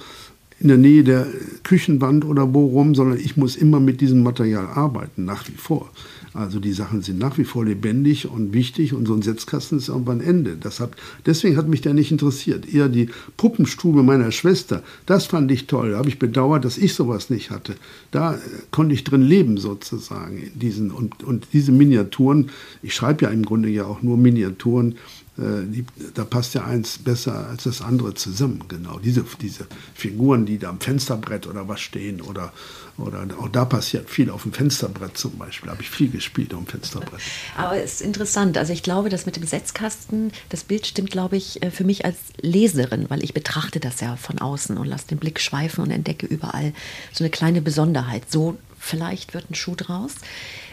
in 0.61 0.68
der 0.68 0.77
Nähe 0.77 1.03
der 1.03 1.27
Küchenwand 1.64 2.25
oder 2.25 2.55
wo 2.55 2.66
rum, 2.66 2.95
sondern 2.95 3.18
ich 3.18 3.37
muss 3.37 3.57
immer 3.57 3.81
mit 3.81 4.01
diesem 4.01 4.23
Material 4.23 4.66
arbeiten, 4.66 5.25
nach 5.25 5.49
wie 5.49 5.57
vor. 5.57 5.90
Also 6.35 6.61
die 6.61 6.73
Sachen 6.73 7.03
sind 7.03 7.18
nach 7.18 7.37
wie 7.37 7.45
vor 7.45 7.64
lebendig 7.64 8.27
und 8.27 8.55
wichtig 8.55 8.95
und 8.95 9.07
so 9.07 9.14
ein 9.14 9.21
Setzkasten 9.21 9.79
ist 9.79 9.88
irgendwann 9.88 10.21
Ende. 10.21 10.57
Das 10.57 10.81
hat, 10.81 10.92
deswegen 11.27 11.57
hat 11.57 11.68
mich 11.68 11.83
der 11.83 11.92
nicht 11.92 12.11
interessiert. 12.11 12.73
Eher 12.73 12.88
die 12.88 13.11
Puppenstube 13.37 14.03
meiner 14.03 14.33
Schwester, 14.33 14.83
das 15.05 15.27
fand 15.27 15.51
ich 15.51 15.66
toll. 15.66 15.90
Da 15.90 15.99
habe 15.99 16.09
ich 16.09 16.18
bedauert, 16.18 16.64
dass 16.64 16.79
ich 16.79 16.95
sowas 16.95 17.29
nicht 17.29 17.51
hatte. 17.51 17.75
Da 18.11 18.35
äh, 18.35 18.38
konnte 18.71 18.95
ich 18.95 19.05
drin 19.05 19.23
leben 19.23 19.59
sozusagen. 19.59 20.51
Diesen, 20.55 20.90
und, 20.90 21.23
und 21.23 21.49
diese 21.53 21.73
Miniaturen, 21.73 22.51
ich 22.83 22.95
schreibe 22.95 23.27
ja 23.27 23.31
im 23.31 23.45
Grunde 23.45 23.68
ja 23.68 23.85
auch 23.85 24.03
nur 24.03 24.16
Miniaturen, 24.16 24.97
die, 25.38 25.87
da 26.12 26.25
passt 26.25 26.55
ja 26.55 26.64
eins 26.64 26.99
besser 26.99 27.49
als 27.49 27.64
das 27.64 27.81
andere 27.81 28.12
zusammen. 28.12 28.64
Genau, 28.68 28.99
diese, 28.99 29.25
diese 29.40 29.66
Figuren, 29.95 30.45
die 30.45 30.59
da 30.59 30.68
am 30.68 30.79
Fensterbrett 30.79 31.47
oder 31.47 31.68
was 31.68 31.81
stehen 31.81 32.21
oder, 32.21 32.53
oder 32.99 33.27
auch 33.40 33.49
da 33.49 33.64
passiert 33.64 34.11
viel 34.11 34.29
auf 34.29 34.42
dem 34.42 34.53
Fensterbrett 34.53 35.16
zum 35.16 35.38
Beispiel. 35.38 35.68
Da 35.68 35.73
habe 35.73 35.83
ich 35.83 35.88
viel 35.88 36.11
gespielt 36.11 36.53
auf 36.53 36.64
dem 36.64 36.66
Fensterbrett. 36.66 37.23
Aber 37.57 37.77
es 37.79 37.95
ist 37.95 38.03
interessant. 38.03 38.59
Also 38.59 38.75
ich 38.75 38.83
glaube, 38.83 39.09
dass 39.09 39.25
mit 39.25 39.37
dem 39.37 39.47
Setzkasten, 39.47 40.33
das 40.51 40.64
Bild 40.64 40.87
stimmt, 40.87 41.11
glaube 41.11 41.38
ich, 41.38 41.62
äh, 41.62 41.71
für 41.71 41.85
mich 41.85 42.05
als 42.05 42.18
Leserin, 42.42 43.09
weil 43.09 43.25
ich 43.25 43.33
betrachte 43.33 43.81
das 43.81 44.01
ja 44.01 44.16
von 44.16 44.38
außen 44.38 44.77
und 44.77 44.87
lasse 44.87 45.07
den 45.07 45.18
Blick 45.18 45.40
schweifen 45.40 45.83
und 45.83 45.90
entdecke 45.90 46.27
überall 46.27 46.75
so 47.11 47.25
eine 47.25 47.31
kleine 47.31 47.62
Besonderheit. 47.62 48.31
So 48.31 48.59
vielleicht 48.79 49.33
wird 49.33 49.51
ein 49.51 49.55
Schuh 49.55 49.77
draus 49.77 50.16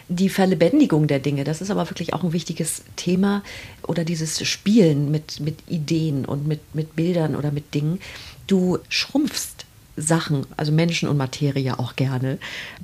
die 0.09 0.29
Verlebendigung 0.29 1.07
der 1.07 1.19
Dinge, 1.19 1.43
das 1.43 1.61
ist 1.61 1.69
aber 1.69 1.89
wirklich 1.89 2.13
auch 2.13 2.23
ein 2.23 2.33
wichtiges 2.33 2.83
Thema. 2.95 3.43
Oder 3.83 4.03
dieses 4.03 4.45
Spielen 4.45 5.11
mit, 5.11 5.39
mit 5.39 5.59
Ideen 5.67 6.25
und 6.25 6.47
mit, 6.47 6.59
mit 6.73 6.95
Bildern 6.95 7.35
oder 7.35 7.51
mit 7.51 7.73
Dingen. 7.73 8.01
Du 8.47 8.79
schrumpfst 8.89 9.65
Sachen, 9.95 10.45
also 10.57 10.71
Menschen 10.71 11.07
und 11.09 11.17
Materie 11.17 11.77
auch 11.77 11.95
gerne. 11.95 12.39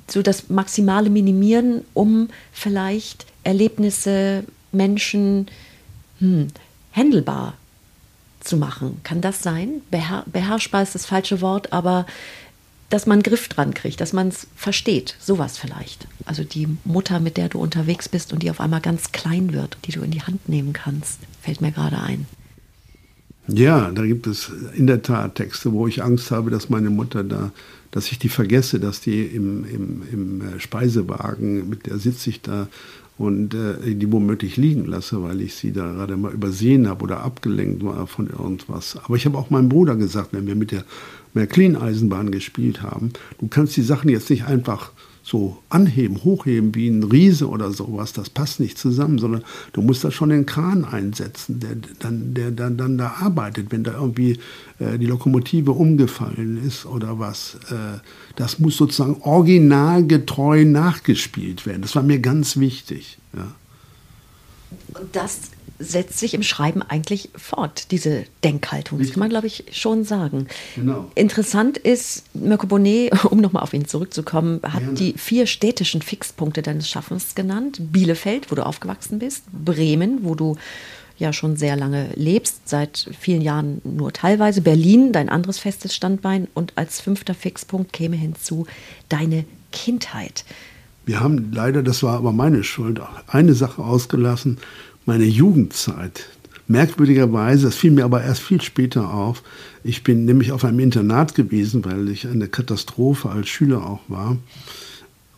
So 0.08 0.22
das 0.22 0.48
maximale 0.48 1.10
Minimieren, 1.10 1.84
um 1.94 2.28
vielleicht 2.52 3.26
Erlebnisse, 3.42 4.44
Menschen 4.70 5.48
hm, 6.20 6.48
handelbar 6.92 7.54
zu 8.40 8.56
machen. 8.56 9.00
Kann 9.02 9.20
das 9.20 9.42
sein? 9.42 9.80
Beher 9.90 10.24
beherrschbar 10.26 10.82
ist 10.82 10.94
das 10.94 11.06
falsche 11.06 11.40
Wort, 11.40 11.72
aber 11.72 12.06
dass 12.90 13.06
man 13.06 13.22
Griff 13.22 13.48
dran 13.48 13.74
kriegt, 13.74 14.00
dass 14.00 14.12
man 14.12 14.28
es 14.28 14.46
versteht. 14.54 15.16
Sowas 15.20 15.58
vielleicht. 15.58 16.06
Also 16.24 16.44
die 16.44 16.68
Mutter, 16.84 17.20
mit 17.20 17.36
der 17.36 17.48
du 17.48 17.58
unterwegs 17.58 18.08
bist 18.08 18.32
und 18.32 18.42
die 18.42 18.50
auf 18.50 18.60
einmal 18.60 18.80
ganz 18.80 19.12
klein 19.12 19.52
wird, 19.52 19.76
die 19.84 19.92
du 19.92 20.02
in 20.02 20.10
die 20.10 20.22
Hand 20.22 20.48
nehmen 20.48 20.72
kannst, 20.72 21.20
fällt 21.42 21.60
mir 21.60 21.72
gerade 21.72 22.00
ein. 22.00 22.26
Ja, 23.48 23.90
da 23.90 24.04
gibt 24.04 24.26
es 24.26 24.50
in 24.74 24.86
der 24.86 25.02
Tat 25.02 25.36
Texte, 25.36 25.72
wo 25.72 25.86
ich 25.86 26.02
Angst 26.02 26.30
habe, 26.30 26.50
dass 26.50 26.68
meine 26.68 26.90
Mutter 26.90 27.22
da, 27.22 27.52
dass 27.92 28.10
ich 28.10 28.18
die 28.18 28.28
vergesse, 28.28 28.80
dass 28.80 29.00
die 29.00 29.22
im, 29.22 29.64
im, 29.64 30.02
im 30.10 30.40
äh, 30.40 30.60
Speisewagen, 30.60 31.68
mit 31.68 31.86
der 31.86 31.98
sitze 31.98 32.30
ich 32.30 32.42
da 32.42 32.66
und 33.18 33.54
äh, 33.54 33.94
die 33.94 34.12
womöglich 34.12 34.56
liegen 34.56 34.84
lasse, 34.84 35.22
weil 35.22 35.40
ich 35.40 35.54
sie 35.54 35.72
da 35.72 35.90
gerade 35.92 36.16
mal 36.16 36.32
übersehen 36.32 36.88
habe 36.88 37.04
oder 37.04 37.22
abgelenkt 37.22 37.84
war 37.84 38.06
von 38.06 38.28
irgendwas. 38.28 38.98
Aber 39.02 39.16
ich 39.16 39.24
habe 39.24 39.38
auch 39.38 39.50
meinem 39.50 39.68
Bruder 39.68 39.96
gesagt, 39.96 40.28
wenn 40.32 40.46
wir 40.46 40.54
mit 40.54 40.70
der 40.70 40.84
Märklin-Eisenbahn 41.34 42.30
gespielt 42.30 42.82
haben, 42.82 43.12
du 43.38 43.48
kannst 43.48 43.76
die 43.76 43.82
Sachen 43.82 44.10
jetzt 44.10 44.30
nicht 44.30 44.44
einfach 44.44 44.92
so 45.26 45.58
anheben, 45.70 46.22
hochheben 46.22 46.72
wie 46.76 46.86
ein 46.86 47.02
Riese 47.02 47.48
oder 47.48 47.72
sowas, 47.72 48.12
das 48.12 48.30
passt 48.30 48.60
nicht 48.60 48.78
zusammen, 48.78 49.18
sondern 49.18 49.42
du 49.72 49.82
musst 49.82 50.04
da 50.04 50.12
schon 50.12 50.28
den 50.28 50.46
Kran 50.46 50.84
einsetzen, 50.84 51.58
der 51.58 51.70
dann, 51.98 52.32
der 52.32 52.52
dann, 52.52 52.76
dann 52.76 52.96
da 52.96 53.16
arbeitet, 53.20 53.72
wenn 53.72 53.82
da 53.82 53.94
irgendwie 53.94 54.38
äh, 54.78 54.98
die 54.98 55.06
Lokomotive 55.06 55.72
umgefallen 55.72 56.64
ist 56.64 56.86
oder 56.86 57.18
was. 57.18 57.56
Äh, 57.70 57.98
das 58.36 58.60
muss 58.60 58.76
sozusagen 58.76 59.20
originalgetreu 59.22 60.64
nachgespielt 60.64 61.66
werden. 61.66 61.82
Das 61.82 61.96
war 61.96 62.04
mir 62.04 62.20
ganz 62.20 62.56
wichtig. 62.56 63.18
Ja. 63.36 63.48
Und 65.00 65.16
das 65.16 65.40
setzt 65.78 66.18
sich 66.18 66.34
im 66.34 66.42
Schreiben 66.42 66.82
eigentlich 66.82 67.30
fort, 67.36 67.90
diese 67.90 68.24
Denkhaltung. 68.44 68.98
Das 68.98 69.10
kann 69.10 69.20
man, 69.20 69.28
glaube 69.28 69.46
ich, 69.46 69.64
schon 69.72 70.04
sagen. 70.04 70.46
Genau. 70.74 71.10
Interessant 71.14 71.78
ist, 71.78 72.24
Mirko 72.34 72.66
Bonnet, 72.66 73.24
um 73.30 73.40
nochmal 73.40 73.62
auf 73.62 73.74
ihn 73.74 73.86
zurückzukommen, 73.86 74.60
hat 74.62 74.80
Gerne. 74.80 74.94
die 74.94 75.14
vier 75.14 75.46
städtischen 75.46 76.02
Fixpunkte 76.02 76.62
deines 76.62 76.88
Schaffens 76.88 77.34
genannt. 77.34 77.78
Bielefeld, 77.92 78.50
wo 78.50 78.54
du 78.54 78.64
aufgewachsen 78.64 79.18
bist, 79.18 79.44
Bremen, 79.52 80.20
wo 80.22 80.34
du 80.34 80.56
ja 81.18 81.32
schon 81.32 81.56
sehr 81.56 81.76
lange 81.76 82.10
lebst, 82.14 82.68
seit 82.68 83.08
vielen 83.18 83.40
Jahren 83.40 83.80
nur 83.84 84.12
teilweise, 84.12 84.60
Berlin, 84.60 85.12
dein 85.12 85.28
anderes 85.28 85.58
festes 85.58 85.94
Standbein 85.94 86.48
und 86.54 86.72
als 86.76 87.00
fünfter 87.00 87.34
Fixpunkt 87.34 87.92
käme 87.92 88.16
hinzu 88.16 88.66
deine 89.08 89.44
Kindheit. 89.72 90.44
Wir 91.06 91.20
haben 91.20 91.52
leider, 91.52 91.82
das 91.82 92.02
war 92.02 92.16
aber 92.16 92.32
meine 92.32 92.64
Schuld, 92.64 93.00
eine 93.28 93.54
Sache 93.54 93.82
ausgelassen, 93.82 94.58
meine 95.06 95.24
Jugendzeit. 95.24 96.26
Merkwürdigerweise, 96.68 97.66
das 97.66 97.76
fiel 97.76 97.92
mir 97.92 98.04
aber 98.04 98.22
erst 98.22 98.42
viel 98.42 98.60
später 98.60 99.14
auf. 99.14 99.42
Ich 99.84 100.02
bin 100.02 100.24
nämlich 100.24 100.50
auf 100.50 100.64
einem 100.64 100.80
Internat 100.80 101.36
gewesen, 101.36 101.84
weil 101.84 102.08
ich 102.08 102.26
eine 102.26 102.48
Katastrophe 102.48 103.30
als 103.30 103.48
Schüler 103.48 103.86
auch 103.86 104.00
war, 104.08 104.36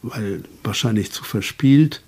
weil 0.03 0.43
wahrscheinlich 0.65 1.13
zu 1.13 1.23
verspielt. 1.23 2.03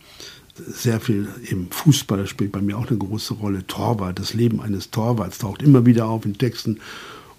Sehr 0.56 1.00
viel 1.00 1.28
im 1.48 1.70
Fußball 1.70 2.26
spielt 2.26 2.52
bei 2.52 2.62
mir 2.62 2.78
auch 2.78 2.88
eine 2.88 2.98
große 2.98 3.34
Rolle. 3.34 3.66
Torwart, 3.66 4.18
das 4.18 4.32
Leben 4.32 4.60
eines 4.60 4.90
Torwarts 4.90 5.38
taucht 5.38 5.62
immer 5.62 5.84
wieder 5.84 6.06
auf 6.06 6.24
in 6.24 6.38
Texten. 6.38 6.80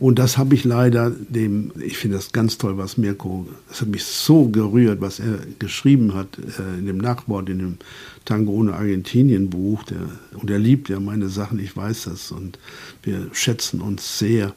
Und 0.01 0.17
das 0.17 0.39
habe 0.39 0.55
ich 0.55 0.63
leider 0.63 1.11
dem, 1.11 1.71
ich 1.79 1.95
finde 1.95 2.17
das 2.17 2.31
ganz 2.31 2.57
toll, 2.57 2.75
was 2.75 2.97
Mirko, 2.97 3.45
das 3.69 3.81
hat 3.81 3.87
mich 3.87 4.03
so 4.03 4.47
gerührt, 4.47 4.99
was 4.99 5.19
er 5.19 5.37
geschrieben 5.59 6.15
hat 6.15 6.39
äh, 6.39 6.79
in 6.79 6.87
dem 6.87 6.97
Nachwort, 6.97 7.49
in 7.49 7.59
dem 7.59 7.77
Tango 8.25 8.51
ohne 8.53 8.73
Argentinien 8.73 9.51
Buch. 9.51 9.83
Der, 9.83 9.99
und 10.33 10.49
er 10.49 10.57
liebt 10.57 10.89
ja 10.89 10.99
meine 10.99 11.29
Sachen, 11.29 11.59
ich 11.59 11.77
weiß 11.77 12.05
das. 12.05 12.31
Und 12.31 12.57
wir 13.03 13.27
schätzen 13.31 13.79
uns 13.79 14.17
sehr. 14.17 14.55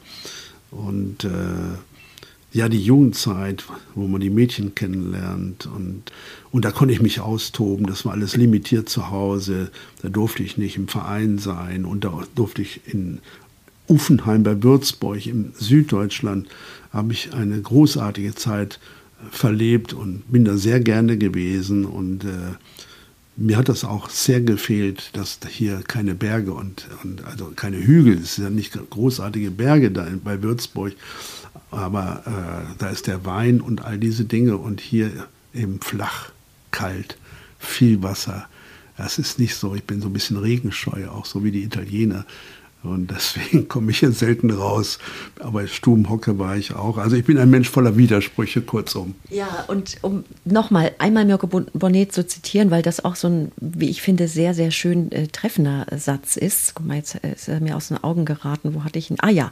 Und 0.71 1.25
äh, 1.25 1.77
ja, 2.51 2.67
die 2.67 2.81
Jugendzeit, 2.81 3.65
wo 3.93 4.07
man 4.07 4.21
die 4.21 4.31
Mädchen 4.31 4.73
kennenlernt. 4.73 5.67
Und, 5.67 6.11
und 6.51 6.65
da 6.65 6.71
konnte 6.71 6.91
ich 6.91 7.03
mich 7.03 7.19
austoben. 7.19 7.85
Das 7.85 8.03
war 8.03 8.13
alles 8.13 8.35
limitiert 8.35 8.89
zu 8.89 9.11
Hause. 9.11 9.69
Da 10.01 10.09
durfte 10.09 10.41
ich 10.41 10.57
nicht 10.57 10.75
im 10.75 10.87
Verein 10.87 11.37
sein. 11.37 11.85
Und 11.85 12.03
da 12.03 12.23
durfte 12.33 12.63
ich 12.63 12.81
in 12.87 13.19
Uffenheim 13.87 14.43
bei 14.43 14.61
Würzburg 14.61 15.25
im 15.27 15.53
Süddeutschland 15.57 16.47
habe 16.91 17.13
ich 17.13 17.33
eine 17.33 17.61
großartige 17.61 18.35
Zeit 18.35 18.79
verlebt 19.31 19.93
und 19.93 20.23
bin 20.31 20.45
da 20.45 20.57
sehr 20.57 20.79
gerne 20.79 21.17
gewesen 21.17 21.85
und 21.85 22.23
äh, 22.25 22.55
mir 23.37 23.57
hat 23.57 23.67
das 23.67 23.83
auch 23.83 24.09
sehr 24.09 24.39
gefehlt, 24.39 25.09
dass 25.13 25.39
hier 25.49 25.81
keine 25.85 26.15
Berge 26.15 26.53
und, 26.53 26.87
und 27.03 27.25
also 27.25 27.51
keine 27.55 27.77
Hügel, 27.77 28.17
es 28.17 28.35
sind 28.35 28.45
ja 28.45 28.49
nicht 28.49 28.77
großartige 28.89 29.51
Berge 29.51 29.91
da 29.91 30.07
bei 30.23 30.41
Würzburg, 30.41 30.93
aber 31.71 32.23
äh, 32.25 32.75
da 32.77 32.89
ist 32.89 33.07
der 33.07 33.25
Wein 33.25 33.59
und 33.59 33.83
all 33.83 33.97
diese 33.97 34.25
Dinge 34.25 34.57
und 34.57 34.79
hier 34.79 35.11
eben 35.53 35.81
flach, 35.81 36.31
kalt, 36.71 37.17
viel 37.59 38.01
Wasser. 38.03 38.47
Das 38.97 39.19
ist 39.19 39.39
nicht 39.39 39.55
so, 39.55 39.75
ich 39.75 39.83
bin 39.83 40.01
so 40.01 40.07
ein 40.07 40.13
bisschen 40.13 40.37
regenscheu, 40.37 41.09
auch 41.09 41.25
so 41.25 41.43
wie 41.43 41.51
die 41.51 41.63
Italiener. 41.63 42.25
Und 42.85 43.11
deswegen 43.11 43.67
komme 43.69 43.91
ich 43.91 43.99
hier 43.99 44.11
selten 44.11 44.51
raus. 44.51 44.99
Aber 45.39 45.67
Stubenhocke 45.67 46.39
war 46.39 46.55
ich 46.57 46.73
auch. 46.73 46.97
Also 46.97 47.15
ich 47.15 47.25
bin 47.25 47.37
ein 47.37 47.49
Mensch 47.49 47.69
voller 47.69 47.97
Widersprüche, 47.97 48.61
kurzum. 48.61 49.15
Ja, 49.29 49.65
und 49.67 49.97
um 50.01 50.23
nochmal 50.45 50.91
einmal 50.99 51.25
Mirko 51.25 51.47
Bonnet 51.47 52.13
zu 52.13 52.25
zitieren, 52.25 52.71
weil 52.71 52.81
das 52.81 53.03
auch 53.03 53.15
so 53.15 53.27
ein, 53.27 53.51
wie 53.57 53.89
ich 53.89 54.01
finde, 54.01 54.27
sehr, 54.27 54.53
sehr 54.53 54.71
schön 54.71 55.11
äh, 55.11 55.27
treffender 55.27 55.85
Satz 55.95 56.37
ist. 56.37 56.75
Guck 56.75 56.85
mal, 56.85 56.97
jetzt 56.97 57.15
äh, 57.23 57.33
ist 57.33 57.47
er 57.47 57.59
mir 57.59 57.75
aus 57.75 57.89
den 57.89 58.03
Augen 58.03 58.25
geraten. 58.25 58.73
Wo 58.73 58.83
hatte 58.83 58.99
ich 58.99 59.09
ihn? 59.09 59.17
Ah 59.19 59.29
ja, 59.29 59.51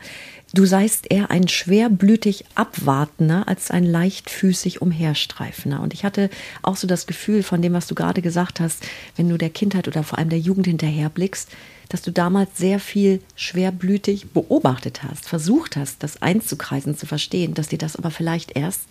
du 0.53 0.65
seist 0.65 1.11
eher 1.11 1.31
ein 1.31 1.47
schwerblütig 1.47 2.45
Abwartender 2.55 3.47
als 3.47 3.71
ein 3.71 3.83
leichtfüßig 3.83 4.81
Umherstreifender. 4.81 5.81
Und 5.81 5.93
ich 5.93 6.05
hatte 6.05 6.29
auch 6.61 6.77
so 6.77 6.87
das 6.87 7.07
Gefühl 7.07 7.43
von 7.43 7.61
dem, 7.61 7.73
was 7.73 7.87
du 7.87 7.95
gerade 7.95 8.21
gesagt 8.21 8.59
hast, 8.59 8.83
wenn 9.15 9.29
du 9.29 9.37
der 9.37 9.49
Kindheit 9.49 9.87
oder 9.87 10.03
vor 10.03 10.19
allem 10.19 10.29
der 10.29 10.39
Jugend 10.39 10.67
hinterherblickst, 10.67 11.49
dass 11.89 12.01
du 12.01 12.11
damals 12.11 12.57
sehr 12.57 12.79
viel 12.79 13.21
schwerblütig 13.35 14.29
beobachtet 14.29 15.03
hast, 15.03 15.27
versucht 15.27 15.75
hast, 15.75 16.01
das 16.01 16.21
einzukreisen, 16.21 16.97
zu 16.97 17.05
verstehen, 17.05 17.53
dass 17.53 17.67
dir 17.67 17.77
das 17.77 17.95
aber 17.95 18.11
vielleicht 18.11 18.55
erst 18.55 18.81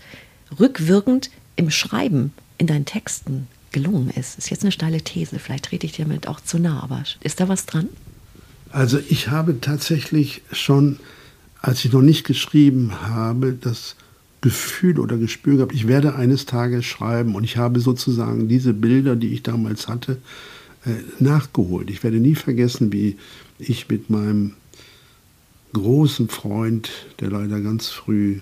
rückwirkend 0.59 1.31
im 1.57 1.71
Schreiben, 1.71 2.33
in 2.59 2.67
deinen 2.67 2.85
Texten 2.85 3.49
gelungen 3.73 4.11
ist. 4.11 4.39
Ist 4.39 4.51
jetzt 4.51 4.63
eine 4.63 4.73
steile 4.73 5.01
These, 5.01 5.39
vielleicht 5.39 5.67
trete 5.67 5.87
ich 5.87 5.93
dir 5.93 6.05
damit 6.05 6.29
auch 6.29 6.41
zu 6.41 6.59
nah, 6.59 6.83
aber 6.83 7.03
ist 7.23 7.41
da 7.41 7.49
was 7.49 7.67
dran? 7.67 7.89
Also 8.71 8.99
ich 9.09 9.29
habe 9.29 9.61
tatsächlich 9.61 10.43
schon, 10.53 10.99
als 11.63 11.85
ich 11.85 11.93
noch 11.93 12.03
nicht 12.03 12.25
geschrieben 12.25 12.93
habe, 13.01 13.53
das 13.53 13.95
Gefühl 14.41 14.99
oder 14.99 15.17
Gespür 15.17 15.57
gehabt, 15.57 15.73
ich 15.73 15.87
werde 15.87 16.17
eines 16.17 16.45
Tages 16.45 16.85
schreiben 16.85 17.37
und 17.37 17.45
ich 17.45 17.57
habe 17.57 17.79
sozusagen 17.79 18.49
diese 18.49 18.75
Bilder, 18.75 19.15
die 19.15 19.29
ich 19.29 19.45
damals 19.45 19.87
hatte, 19.87 20.19
äh, 20.85 21.23
nachgeholt. 21.23 21.89
Ich 21.91 22.03
werde 22.03 22.19
nie 22.19 22.35
vergessen, 22.35 22.93
wie 22.93 23.17
ich 23.61 23.89
mit 23.89 24.11
meinem 24.11 24.55
großen 25.73 26.29
Freund, 26.29 26.91
der 27.21 27.31
leider 27.31 27.61
ganz 27.61 27.89
früh 27.89 28.41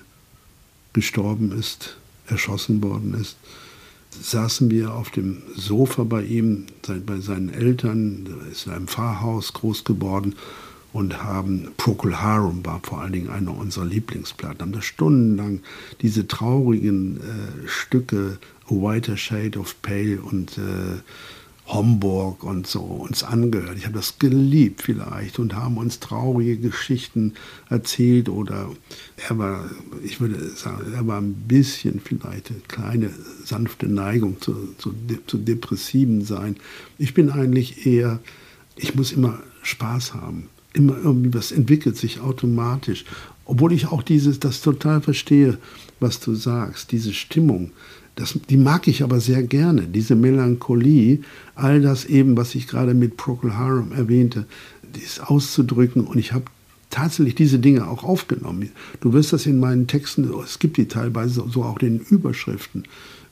gestorben 0.94 1.52
ist, 1.52 1.98
erschossen 2.26 2.83
worden 2.83 3.14
ist, 3.20 3.37
saßen 4.22 4.70
wir 4.70 4.94
auf 4.94 5.11
dem 5.11 5.42
Sofa 5.54 6.04
bei 6.04 6.24
ihm, 6.24 6.64
bei 7.04 7.20
seinen 7.20 7.50
Eltern, 7.50 8.26
er 8.26 8.50
ist 8.50 8.66
in 8.66 8.72
einem 8.72 8.88
Pfarrhaus 8.88 9.52
groß 9.52 9.85
geworden 9.85 10.35
und 10.92 11.22
haben 11.22 11.68
Procol 11.76 12.16
Harum 12.16 12.64
war 12.64 12.81
vor 12.83 13.00
allen 13.00 13.12
Dingen 13.12 13.31
einer 13.31 13.57
unserer 13.57 13.85
Lieblingsplatten, 13.85 14.61
haben 14.61 14.72
da 14.72 14.83
stundenlang 14.83 15.61
diese 16.00 16.26
traurigen 16.26 17.18
äh, 17.18 17.68
Stücke 17.68 18.38
A 18.66 18.70
Whiter 18.70 19.16
Shade 19.16 19.59
of 19.59 19.81
Pale 19.83 20.20
und 20.20 20.59
äh, 20.59 21.00
Homburg 21.72 22.42
und 22.42 22.66
so 22.66 22.81
uns 22.81 23.22
angehört. 23.22 23.76
Ich 23.79 23.85
habe 23.85 23.94
das 23.94 24.18
geliebt 24.18 24.83
vielleicht 24.83 25.38
und 25.38 25.55
haben 25.55 25.76
uns 25.76 26.00
traurige 26.00 26.57
Geschichten 26.57 27.35
erzählt 27.68 28.29
oder 28.29 28.70
er 29.29 29.38
war, 29.38 29.70
ich 30.03 30.20
würde 30.20 30.48
sagen, 30.50 30.92
er 30.92 31.07
war 31.07 31.20
ein 31.20 31.35
bisschen 31.46 32.00
vielleicht 32.00 32.50
eine 32.50 32.61
kleine 32.66 33.11
sanfte 33.44 33.87
Neigung 33.87 34.40
zu, 34.40 34.74
zu, 34.79 34.92
zu 35.26 35.38
depressiven 35.38 36.24
sein. 36.24 36.57
Ich 36.98 37.14
bin 37.14 37.31
eigentlich 37.31 37.87
eher, 37.87 38.18
ich 38.76 38.96
muss 38.96 39.12
immer 39.12 39.38
Spaß 39.62 40.14
haben. 40.14 40.48
Immer 40.72 40.96
irgendwie 41.02 41.35
was 41.35 41.52
entwickelt 41.52 41.96
sich 41.96 42.20
automatisch. 42.20 43.04
Obwohl 43.44 43.72
ich 43.72 43.88
auch 43.88 44.02
dieses, 44.02 44.38
das 44.38 44.61
total 44.61 45.00
verstehe, 45.00 45.59
was 45.98 46.20
du 46.20 46.35
sagst, 46.35 46.92
diese 46.92 47.12
Stimmung 47.12 47.72
das, 48.20 48.38
die 48.50 48.59
mag 48.59 48.87
ich 48.87 49.02
aber 49.02 49.20
sehr 49.20 49.42
gerne, 49.42 49.83
diese 49.83 50.14
Melancholie, 50.14 51.20
all 51.54 51.80
das 51.80 52.04
eben, 52.04 52.37
was 52.37 52.54
ich 52.54 52.66
gerade 52.66 52.92
mit 52.92 53.16
Procol 53.16 53.54
Harum 53.54 53.92
erwähnte, 53.92 54.46
dies 54.94 55.20
auszudrücken. 55.20 56.06
Und 56.06 56.18
ich 56.18 56.33
habe 56.33 56.44
tatsächlich 56.90 57.35
diese 57.35 57.59
Dinge 57.59 57.88
auch 57.88 58.04
aufgenommen. 58.04 58.70
Du 59.00 59.12
wirst 59.14 59.33
das 59.33 59.46
in 59.46 59.59
meinen 59.59 59.87
Texten, 59.87 60.30
es 60.44 60.59
gibt 60.59 60.76
die 60.76 60.87
teilweise 60.87 61.44
so 61.48 61.62
auch 61.62 61.78
in 61.80 61.98
den 61.98 62.06
Überschriften. 62.06 62.85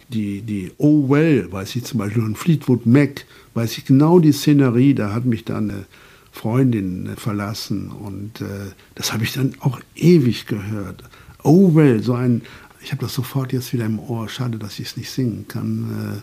Die, 0.08 0.40
die 0.40 0.70
Oh 0.78 1.06
Well, 1.10 1.52
weiß 1.52 1.76
ich 1.76 1.84
zum 1.84 1.98
Beispiel, 1.98 2.22
und 2.22 2.38
Fleetwood 2.38 2.86
Mac, 2.86 3.26
weiß 3.52 3.76
ich 3.76 3.84
genau 3.84 4.20
die 4.20 4.32
Szenerie, 4.32 4.94
da 4.94 5.12
hat 5.12 5.26
mich 5.26 5.44
dann 5.44 5.70
eine 5.70 5.84
Freundin 6.38 7.16
verlassen 7.16 7.90
und 7.90 8.40
äh, 8.40 8.70
das 8.94 9.12
habe 9.12 9.24
ich 9.24 9.32
dann 9.32 9.56
auch 9.58 9.80
ewig 9.96 10.46
gehört. 10.46 11.02
Oh 11.42 11.74
Well, 11.74 12.00
so 12.00 12.14
ein, 12.14 12.42
ich 12.80 12.92
habe 12.92 13.02
das 13.02 13.12
sofort 13.12 13.52
jetzt 13.52 13.72
wieder 13.72 13.86
im 13.86 13.98
Ohr. 13.98 14.28
Schade, 14.28 14.56
dass 14.56 14.78
ich 14.78 14.86
es 14.86 14.96
nicht 14.96 15.10
singen 15.10 15.46
kann. 15.48 16.22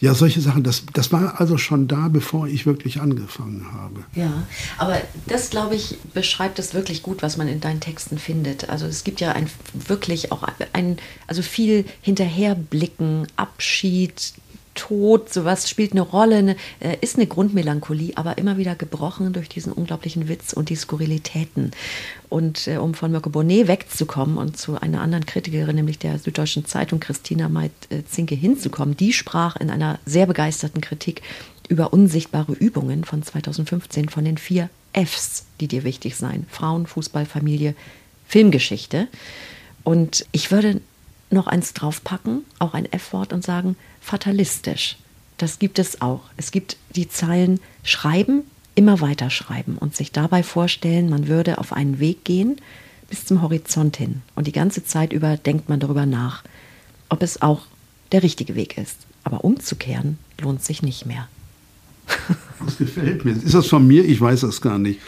ja, 0.00 0.14
solche 0.14 0.40
Sachen, 0.40 0.62
das, 0.62 0.84
das 0.92 1.10
war 1.10 1.40
also 1.40 1.58
schon 1.58 1.88
da, 1.88 2.06
bevor 2.06 2.46
ich 2.46 2.64
wirklich 2.64 3.00
angefangen 3.00 3.66
habe. 3.72 4.04
Ja, 4.14 4.44
aber 4.76 5.00
das, 5.26 5.50
glaube 5.50 5.74
ich, 5.74 5.96
beschreibt 6.14 6.60
es 6.60 6.72
wirklich 6.72 7.02
gut, 7.02 7.20
was 7.20 7.36
man 7.36 7.48
in 7.48 7.60
deinen 7.60 7.80
Texten 7.80 8.18
findet. 8.18 8.68
Also 8.68 8.86
es 8.86 9.02
gibt 9.02 9.20
ja 9.20 9.32
ein, 9.32 9.50
wirklich 9.74 10.30
auch 10.30 10.44
ein, 10.72 10.98
also 11.26 11.42
viel 11.42 11.84
Hinterherblicken, 12.02 13.26
Abschied, 13.34 14.34
Tod, 14.78 15.32
sowas 15.32 15.68
spielt 15.68 15.92
eine 15.92 16.02
Rolle, 16.02 16.56
äh, 16.80 16.96
ist 17.00 17.16
eine 17.16 17.26
Grundmelancholie, 17.26 18.16
aber 18.16 18.38
immer 18.38 18.56
wieder 18.56 18.76
gebrochen 18.76 19.32
durch 19.32 19.48
diesen 19.48 19.72
unglaublichen 19.72 20.28
Witz 20.28 20.52
und 20.52 20.68
die 20.70 20.76
Skurrilitäten. 20.76 21.72
Und 22.28 22.68
äh, 22.68 22.76
um 22.76 22.94
von 22.94 23.10
Mirko 23.10 23.28
Bonnet 23.28 23.66
wegzukommen 23.66 24.38
und 24.38 24.56
zu 24.56 24.80
einer 24.80 25.00
anderen 25.00 25.26
Kritikerin, 25.26 25.74
nämlich 25.74 25.98
der 25.98 26.18
Süddeutschen 26.18 26.64
Zeitung, 26.64 27.00
Christina 27.00 27.48
Meid-Zinke, 27.48 28.34
hinzukommen, 28.34 28.96
die 28.96 29.12
sprach 29.12 29.56
in 29.56 29.68
einer 29.68 29.98
sehr 30.06 30.26
begeisterten 30.26 30.80
Kritik 30.80 31.22
über 31.68 31.92
unsichtbare 31.92 32.52
Übungen 32.52 33.04
von 33.04 33.22
2015 33.22 34.08
von 34.08 34.24
den 34.24 34.38
vier 34.38 34.70
Fs, 34.92 35.44
die 35.60 35.68
dir 35.68 35.84
wichtig 35.84 36.16
seien. 36.16 36.46
Frauen, 36.48 36.86
Fußball, 36.86 37.26
Familie, 37.26 37.74
Filmgeschichte. 38.26 39.08
Und 39.82 40.24
ich 40.32 40.50
würde 40.50 40.80
noch 41.30 41.46
eins 41.46 41.74
draufpacken, 41.74 42.44
auch 42.58 42.74
ein 42.74 42.90
F-Wort 42.90 43.32
und 43.32 43.44
sagen, 43.44 43.76
fatalistisch. 44.00 44.96
Das 45.36 45.58
gibt 45.58 45.78
es 45.78 46.00
auch. 46.02 46.22
Es 46.36 46.50
gibt 46.50 46.76
die 46.96 47.08
Zeilen 47.08 47.60
schreiben, 47.82 48.42
immer 48.74 49.00
weiter 49.00 49.30
schreiben 49.30 49.78
und 49.78 49.94
sich 49.94 50.12
dabei 50.12 50.42
vorstellen, 50.42 51.08
man 51.08 51.28
würde 51.28 51.58
auf 51.58 51.72
einen 51.72 51.98
Weg 51.98 52.24
gehen 52.24 52.56
bis 53.08 53.24
zum 53.24 53.42
Horizont 53.42 53.96
hin. 53.96 54.22
Und 54.34 54.46
die 54.46 54.52
ganze 54.52 54.84
Zeit 54.84 55.12
über 55.12 55.36
denkt 55.36 55.68
man 55.68 55.80
darüber 55.80 56.06
nach, 56.06 56.42
ob 57.08 57.22
es 57.22 57.40
auch 57.40 57.66
der 58.12 58.22
richtige 58.22 58.54
Weg 58.54 58.76
ist. 58.78 58.98
Aber 59.24 59.44
umzukehren 59.44 60.18
lohnt 60.40 60.62
sich 60.62 60.82
nicht 60.82 61.06
mehr. 61.06 61.28
Das 62.64 62.78
gefällt 62.78 63.24
mir. 63.24 63.32
Ist 63.32 63.54
das 63.54 63.66
von 63.66 63.86
mir? 63.86 64.04
Ich 64.04 64.20
weiß 64.20 64.40
das 64.40 64.60
gar 64.60 64.78
nicht. 64.78 65.00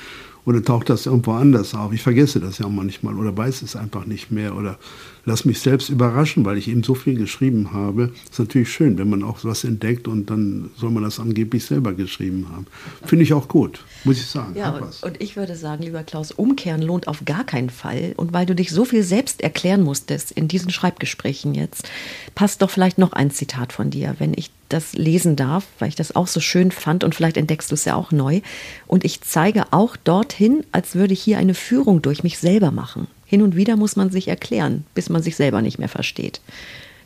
Oder 0.46 0.62
taucht 0.62 0.90
das 0.90 1.06
irgendwo 1.06 1.32
anders 1.32 1.74
auf? 1.74 1.92
Ich 1.92 2.02
vergesse 2.02 2.40
das 2.40 2.58
ja 2.58 2.68
manchmal 2.68 3.16
oder 3.16 3.36
weiß 3.36 3.62
es 3.62 3.76
einfach 3.76 4.06
nicht 4.06 4.30
mehr 4.30 4.56
oder 4.56 4.78
lass 5.24 5.44
mich 5.44 5.60
selbst 5.60 5.90
überraschen, 5.90 6.44
weil 6.44 6.56
ich 6.56 6.68
eben 6.68 6.82
so 6.82 6.94
viel 6.94 7.14
geschrieben 7.14 7.72
habe. 7.72 8.12
Ist 8.30 8.38
natürlich 8.38 8.72
schön, 8.72 8.98
wenn 8.98 9.10
man 9.10 9.22
auch 9.22 9.38
was 9.42 9.64
entdeckt 9.64 10.08
und 10.08 10.30
dann 10.30 10.70
soll 10.76 10.90
man 10.90 11.02
das 11.02 11.20
angeblich 11.20 11.64
selber 11.64 11.92
geschrieben 11.92 12.46
haben. 12.50 12.66
Finde 13.04 13.24
ich 13.24 13.32
auch 13.32 13.48
gut, 13.48 13.84
muss 14.04 14.18
ich 14.18 14.26
sagen. 14.26 14.54
Ja, 14.56 14.70
und, 14.70 15.02
und, 15.02 15.20
ich 15.20 15.36
würde 15.36 15.56
sagen, 15.56 15.82
lieber 15.82 16.02
Klaus, 16.02 16.32
umkehren 16.32 16.82
lohnt 16.82 17.06
auf 17.08 17.24
gar 17.24 17.44
keinen 17.44 17.70
Fall. 17.70 18.14
Und 18.16 18.32
weil 18.32 18.46
du 18.46 18.54
dich 18.54 18.70
so 18.70 18.84
viel 18.84 19.02
selbst 19.02 19.42
erklären 19.42 19.82
musstest 19.82 20.32
in 20.32 20.48
diesen 20.48 20.70
Schreibgesprächen 20.70 21.54
jetzt, 21.54 21.88
passt 22.34 22.62
doch 22.62 22.70
vielleicht 22.70 22.98
noch 22.98 23.12
ein 23.12 23.30
Zitat 23.30 23.72
von 23.72 23.90
dir, 23.90 24.16
wenn 24.18 24.32
ich 24.34 24.50
das 24.70 24.94
lesen 24.94 25.36
darf, 25.36 25.66
weil 25.78 25.88
ich 25.88 25.96
das 25.96 26.16
auch 26.16 26.26
so 26.26 26.40
schön 26.40 26.70
fand 26.70 27.04
und 27.04 27.14
vielleicht 27.14 27.36
entdeckst 27.36 27.70
du 27.70 27.74
es 27.74 27.84
ja 27.84 27.94
auch 27.94 28.12
neu. 28.12 28.40
Und 28.86 29.04
ich 29.04 29.20
zeige 29.20 29.72
auch 29.72 29.96
dorthin, 29.96 30.64
als 30.72 30.94
würde 30.94 31.12
ich 31.12 31.22
hier 31.22 31.38
eine 31.38 31.54
Führung 31.54 32.00
durch 32.00 32.22
mich 32.22 32.38
selber 32.38 32.70
machen. 32.70 33.08
Hin 33.26 33.42
und 33.42 33.56
wieder 33.56 33.76
muss 33.76 33.96
man 33.96 34.10
sich 34.10 34.28
erklären, 34.28 34.84
bis 34.94 35.08
man 35.08 35.22
sich 35.22 35.36
selber 35.36 35.60
nicht 35.60 35.78
mehr 35.78 35.88
versteht. 35.88 36.40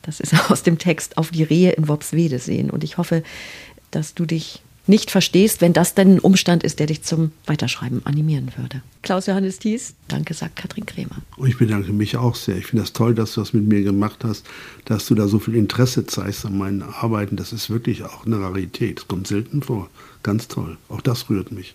Das 0.03 0.21
ist 0.21 0.35
aus 0.51 0.63
dem 0.63 0.79
Text 0.79 1.19
auf 1.19 1.31
die 1.31 1.43
Rehe 1.43 1.73
in 1.73 1.89
Wobswede 1.89 2.39
sehen. 2.39 2.71
Und 2.71 2.85
ich 2.85 2.99
hoffe, 2.99 3.23
dass 3.91 4.15
du 4.15 4.27
dich 4.27 4.63
nicht 4.87 5.11
verstehst, 5.11 5.61
wenn 5.61 5.73
das 5.73 5.95
denn 5.95 6.15
ein 6.15 6.19
Umstand 6.19 6.63
ist, 6.63 6.79
der 6.79 6.87
dich 6.87 7.03
zum 7.03 7.33
Weiterschreiben 7.47 8.03
animieren 8.05 8.53
würde. 8.57 8.83
Klaus 9.03 9.27
Johannes 9.27 9.59
Thies, 9.59 9.95
danke, 10.09 10.35
sagt 10.35 10.57
Katrin 10.57 10.87
Kremer. 10.87 11.17
Und 11.37 11.49
ich 11.49 11.59
bedanke 11.59 11.93
mich 11.93 12.17
auch 12.17 12.35
sehr. 12.35 12.57
Ich 12.57 12.67
finde 12.67 12.83
das 12.83 12.93
toll, 12.93 13.15
dass 13.15 13.35
du 13.35 13.41
das 13.41 13.53
mit 13.53 13.67
mir 13.67 13.83
gemacht 13.83 14.25
hast, 14.25 14.47
dass 14.85 15.07
du 15.07 15.15
da 15.15 15.29
so 15.29 15.39
viel 15.39 15.55
Interesse 15.55 16.07
zeigst 16.07 16.45
an 16.45 16.59
meinen 16.59 16.83
Arbeiten. 16.83 17.37
Das 17.37 17.53
ist 17.53 17.71
wirklich 17.71 18.05
auch 18.05 18.27
eine 18.27 18.41
Rarität. 18.41 18.99
Das 18.99 19.09
kommt 19.09 19.27
selten 19.27 19.63
vor. 19.63 19.89
Ganz 20.23 20.49
toll. 20.49 20.77
Auch 20.89 21.01
das 21.01 21.29
rührt 21.31 21.53
mich. 21.53 21.75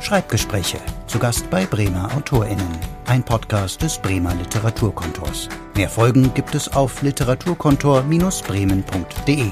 Schreibgespräche. 0.00 0.78
Zu 1.06 1.18
Gast 1.18 1.50
bei 1.50 1.66
Bremer 1.66 2.10
AutorInnen. 2.16 2.78
Ein 3.06 3.22
Podcast 3.24 3.82
des 3.82 3.98
Bremer 3.98 4.34
Literaturkontors. 4.34 5.48
Mehr 5.74 5.90
Folgen 5.90 6.32
gibt 6.34 6.54
es 6.54 6.68
auf 6.68 7.02
literaturkontor-bremen.de. 7.02 9.50